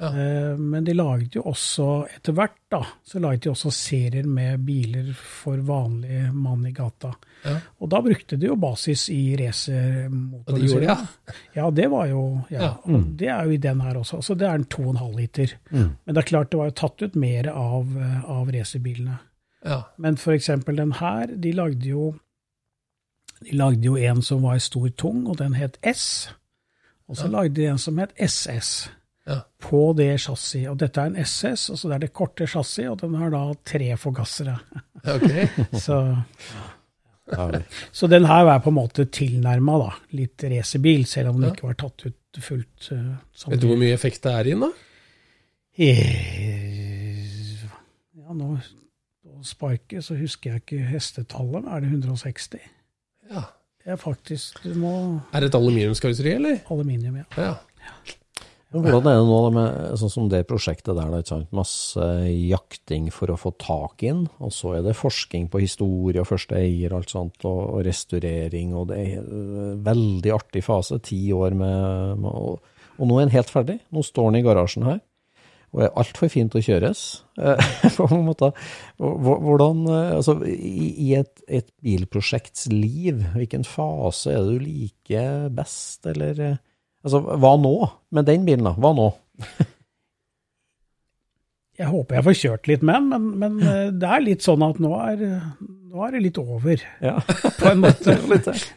[0.00, 0.08] Ja.
[0.08, 4.62] Eh, Men de laget jo også, etter hvert, da, så laget de også serier med
[4.64, 7.12] biler for vanlig mann i gata.
[7.44, 7.56] Ja.
[7.80, 10.96] Og da brukte de jo basis i Og de ja.
[11.58, 14.20] Ja, det var jo ja, og Det er jo i den her også.
[14.22, 15.54] Så det er en 2,5 liter.
[15.70, 15.90] Mm.
[16.04, 19.18] Men det er klart det var jo tatt ut mer av, eh, av racerbilene.
[19.64, 19.82] ja.
[19.98, 22.14] Men eksempel den her, de lagde jo
[23.40, 26.28] de lagde jo en som var stor tung, og den het S.
[27.08, 28.90] Og så lagde de en som het SS
[29.30, 29.36] Ja.
[29.62, 30.66] på det chassiset.
[30.72, 33.30] Og dette er en SS, og så det er det korte chassiset, og den har
[33.30, 34.56] da tre forgassere.
[35.00, 35.46] Okay.
[35.86, 35.96] Så,
[37.94, 39.76] så den her var på en måte tilnærma
[40.18, 41.54] litt racerbil, selv om den Ja.
[41.54, 42.88] ikke var tatt ut fullt.
[42.90, 43.14] Uh,
[43.52, 44.72] Vet du hvor mye effekt det er i den, da?
[45.78, 47.64] Eh,
[48.20, 52.60] Ja, nå på sparket så husker jeg ikke hestetallet, men er det 160?
[53.30, 53.46] Ja.
[53.80, 54.90] Det er faktisk Du må
[55.32, 56.58] Er det et aluminiumskarosseri, eller?
[56.70, 57.24] aluminium, ja.
[57.36, 57.54] Ja.
[57.54, 58.19] Men
[58.70, 63.38] hvordan er det nå med sånn som det prosjektet der, da, masse jakting for å
[63.40, 67.00] få tak i den, og så er det forskning på historie og første eier og
[67.00, 72.30] alt sånt, og, restaurering, og det er en veldig artig fase, ti år med, med
[72.30, 73.80] og, og nå er den helt ferdig.
[73.90, 75.02] Nå står den i garasjen her,
[75.70, 77.04] og er altfor fint å kjøres.
[77.42, 78.52] eh, på en måte.
[79.00, 85.48] Hvordan, eh, altså, i, i et, et bilprosjekts liv, hvilken fase er det du liker
[85.58, 86.58] best, eller eh,
[87.04, 87.74] Altså, hva nå?
[88.12, 88.74] Med den bilen, da?
[88.76, 89.10] Hva nå?
[91.80, 94.60] Jeg håper jeg får kjørt litt med den, men, men eh, det er litt sånn
[94.66, 95.22] at nå er,
[95.64, 97.14] nå er det litt over, Ja.
[97.60, 98.18] på en måte.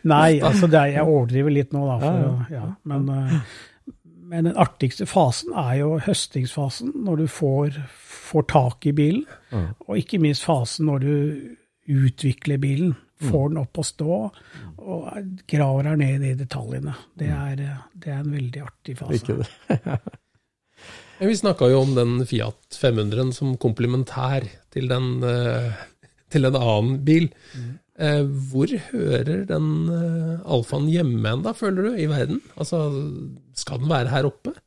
[0.08, 1.98] Nei, altså det er, jeg overdriver litt nå, da.
[2.00, 2.70] For, Ja, ja.
[2.88, 3.36] Men, eh,
[4.32, 7.76] men den artigste fasen er jo høstingsfasen, når du får,
[8.32, 9.28] får tak i bilen.
[9.84, 11.12] Og ikke minst fasen når du
[12.08, 12.96] utvikler bilen.
[13.22, 14.16] Får den opp å stå
[14.84, 16.96] og graver her ned i detaljene.
[17.20, 19.20] Det er, eh, det er en veldig artig fase.
[19.20, 20.02] Ikke det.
[21.24, 25.86] Vi snakka jo om den Fiat 500 som komplementær til, den, eh,
[26.34, 27.30] til en annen bil.
[27.94, 29.70] Eh, Hvor hører den
[30.44, 32.42] alfaen hjemme hen, da, føler du, i verden?
[32.58, 32.82] Altså,
[33.56, 34.58] skal den være her oppe?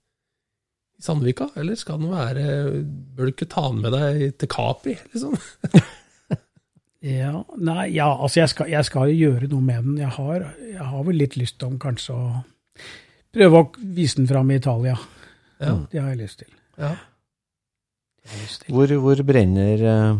[0.96, 1.50] I Sandvika?
[1.60, 2.46] Eller skal den være
[3.12, 5.36] Bør du ikke ta den med deg til Capri, liksom?
[7.06, 9.98] Ja, nei, ja, altså jeg skal, jeg skal jo gjøre noe med den.
[10.00, 12.30] Jeg har, jeg har vel litt lyst om kanskje å
[13.36, 14.96] prøve å vise den fram i Italia.
[15.62, 15.76] Ja.
[15.92, 16.50] Det har jeg lyst til.
[16.80, 16.96] ja.
[18.26, 18.74] Jeg lyst til.
[18.74, 20.18] Hvor, hvor brenner eh,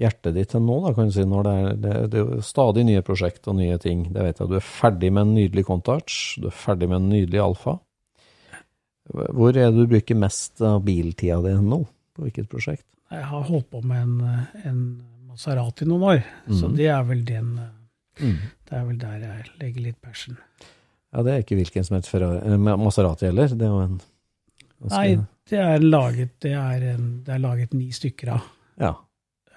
[0.00, 2.86] hjertet ditt til nå, da, kan du si, når det er, det, det er stadig
[2.88, 4.06] nye prosjekt og nye ting.
[4.14, 4.48] Det vet jeg.
[4.48, 7.76] Du er ferdig med en nydelig Contouch, du er ferdig med en nydelig Alfa.
[9.12, 11.82] Hvor er det du bruker mest av biltida di nå?
[12.16, 12.86] På hvilket prosjekt?
[13.12, 14.82] Jeg har holdt på med en, en
[15.32, 16.76] Maserati noen år, så Mhm.
[16.76, 17.52] det er vel den
[18.20, 18.36] Mm.
[18.68, 20.36] Det er vel der jeg legger litt passion.
[21.14, 23.48] Ja, det er ikke hvilken som helst Ferrari, eh, Maserati heller.
[23.48, 24.00] Det er jo en
[24.90, 25.16] Nei,
[25.48, 28.42] det er laget, det er en, det er laget ni stykker av.
[28.78, 28.92] Ja.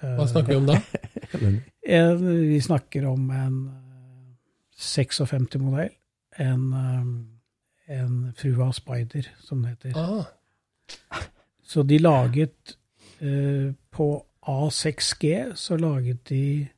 [0.02, 0.80] Hva snakker vi om da?
[1.86, 2.18] En,
[2.48, 4.34] vi snakker om en eh,
[4.78, 5.90] 56-modell.
[6.38, 9.96] En, eh, en Frua Spider, som det heter.
[10.00, 11.22] Ah,
[11.64, 12.76] Så de laget
[13.20, 16.68] eh, På A6G så laget de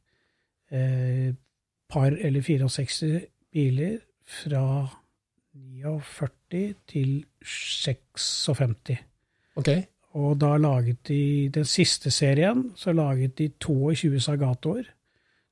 [0.70, 1.34] eh,
[1.88, 3.02] par eller 64
[3.52, 4.88] biler fra
[5.54, 8.98] 49 til 56.
[9.56, 9.82] Okay.
[10.16, 14.82] Og da laget de den siste serien, så laget de 22 Sagatoer.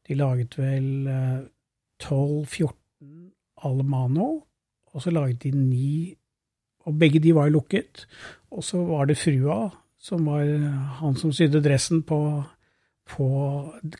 [0.08, 1.40] De laget vel eh,
[2.02, 2.72] 12-14
[3.64, 4.40] Alemano,
[4.86, 6.16] og så laget de ni
[6.86, 8.06] Og begge de var lukket.
[8.50, 9.70] Og så var det frua,
[10.06, 10.44] som var
[11.00, 12.20] han som sydde dressen på,
[13.10, 13.28] på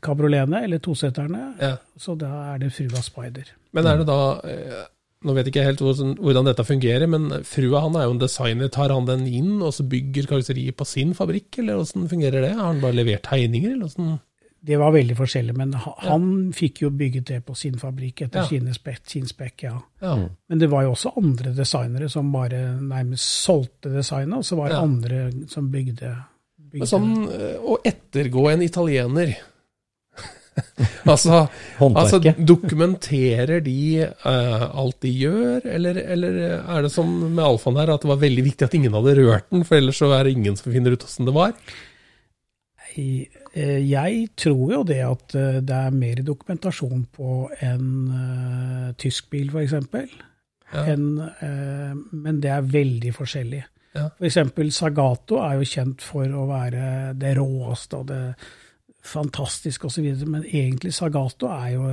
[0.04, 1.48] kabrioletene, eller toseterne.
[1.62, 1.76] Ja.
[1.98, 3.50] Så da er det frua Spider.
[3.74, 4.84] Men er det da eh,
[5.26, 8.20] Nå vet ikke jeg helt hvordan, hvordan dette fungerer, men frua han er jo en
[8.20, 8.68] designer.
[8.70, 12.52] Tar han den inn og så bygger karosseriet på sin fabrikk, eller hvordan fungerer det?
[12.54, 14.20] Har han bare levert tegninger, eller hvordan?
[14.66, 16.52] Det var veldig forskjellig, men han, ja.
[16.58, 18.46] fikk jo bygget det på sin fabrikk etter Ja.
[18.50, 19.76] sine spek, sin spekk, ja.
[20.02, 20.16] Ja.
[20.48, 24.68] Men det var jo også andre designere som bare nærmest solgte designet, og så var
[24.72, 24.82] det Ja.
[24.82, 26.10] andre som bygde,
[26.58, 29.36] bygde Men sånn eh, å ettergå en italiener
[31.06, 31.46] Altså,
[31.84, 37.92] altså dokumenterer de uh, alt de gjør, eller, eller er det som med alfaen her,
[37.94, 40.32] at det var veldig viktig at ingen hadde rørt den, for ellers så er det
[40.38, 41.52] ingen som finner ut åssen det var?
[42.96, 48.90] I- eh, Jeg tror jo det at eh, det er mer dokumentasjon på en uh,
[49.00, 49.72] tysk bil, f.eks.
[50.74, 50.84] Ja.
[50.84, 53.62] eh, Men det er veldig forskjellig.
[53.96, 54.10] Ja.
[54.20, 54.76] F.eks.
[54.76, 58.22] Sagato er jo kjent for å være det råeste og det
[59.06, 61.90] fantastiske osv., men egentlig Sagato er jo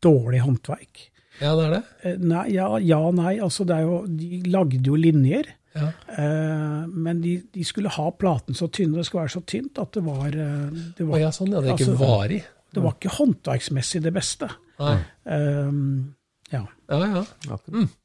[0.00, 1.06] dårlig håndverk.
[1.40, 1.82] Ja, det er det.
[2.04, 3.34] Eh, Nei, ja, ja, nei.
[3.42, 5.48] Altså, det er jo, de lagde jo linjer.
[5.76, 5.88] Ja.
[6.18, 9.92] Eh, men de, de skulle ha platen så tynn, det skulle være så tynt at
[9.94, 11.60] det var eh, Det var, ja, sånn, ja.
[11.62, 12.40] Det er ikke Altså, varig.
[12.74, 14.48] det var ikke håndverksmessig det beste.
[14.80, 14.96] Nei.
[15.30, 15.70] Eh,
[16.56, 16.64] ja.
[16.90, 17.24] Ja, ja.
[17.54, 17.96] Akkurat.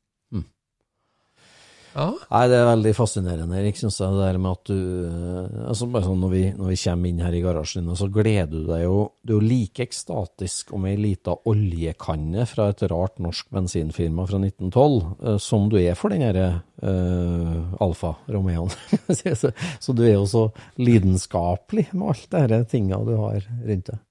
[1.95, 5.59] Ja, Nei, det er veldig fascinerende, Erik, synes jeg, det der med at du eh,
[5.69, 8.51] altså bare sånn når vi, når vi kommer inn her i garasjen din, så gleder
[8.51, 13.21] du deg jo Du er jo like ekstatisk om ei lita oljekanne fra et rart
[13.23, 16.49] norsk bensinfirma fra 1912 eh, som du er for den derre
[16.83, 18.73] uh, Alfa Romeoen.
[19.15, 20.43] så, så du er jo så
[20.81, 24.03] lidenskapelig med alt det disse tinga du har rundt deg.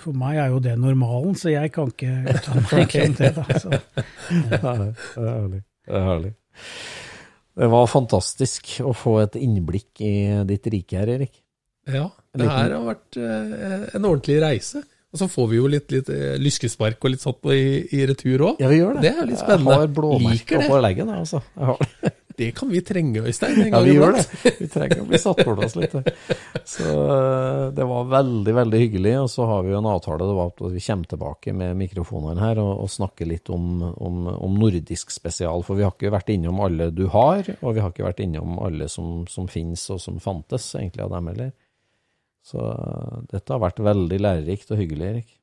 [0.00, 3.32] For meg er jo det normalen, så jeg kan ikke uttale meg om det.
[3.38, 3.58] Da.
[3.62, 3.80] Så,
[4.50, 5.64] Det er herlig.
[5.86, 6.34] Det er herlig.
[7.60, 10.14] Det var fantastisk å få et innblikk i
[10.48, 11.42] ditt rike her, Erik.
[11.90, 12.08] ja.
[12.30, 14.84] Det her har vært eh, en ordentlig reise.
[15.10, 18.44] Og så får vi jo litt, litt eh, lyskespark og litt sånt i, i retur
[18.52, 18.60] òg.
[18.62, 19.02] Ja, vi gjør det.
[19.08, 19.74] Det er litt spennende.
[19.74, 21.40] Jeg har blåmerker på leggen, jeg, altså.
[21.56, 21.88] Jeg har det.
[22.40, 23.58] Det kan vi trenge, Øystein.
[23.60, 24.52] en Ja, gang vi gjør det.
[24.62, 25.92] Vi trenger å bli satt på oss litt.
[26.70, 29.12] Så eh, det var veldig, veldig hyggelig.
[29.20, 32.40] Og så har vi jo en avtale, det var at vi kommer tilbake med mikrofonene
[32.40, 35.60] her og, og snakker litt om, om, om nordisk spesial.
[35.66, 38.56] For vi har ikke vært innom alle du har, og vi har ikke vært innom
[38.64, 41.52] alle som, som finnes og som fantes, egentlig, av dem heller.
[42.46, 45.36] Så eh, dette har vært veldig lærerikt og hyggelig, Erik.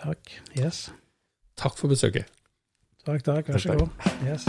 [0.00, 0.34] takk.
[0.58, 0.88] Yes.
[1.60, 2.26] Takk for besøket.
[3.06, 3.54] Takk, takk.
[3.54, 4.10] Vær så god.
[4.26, 4.48] Yes.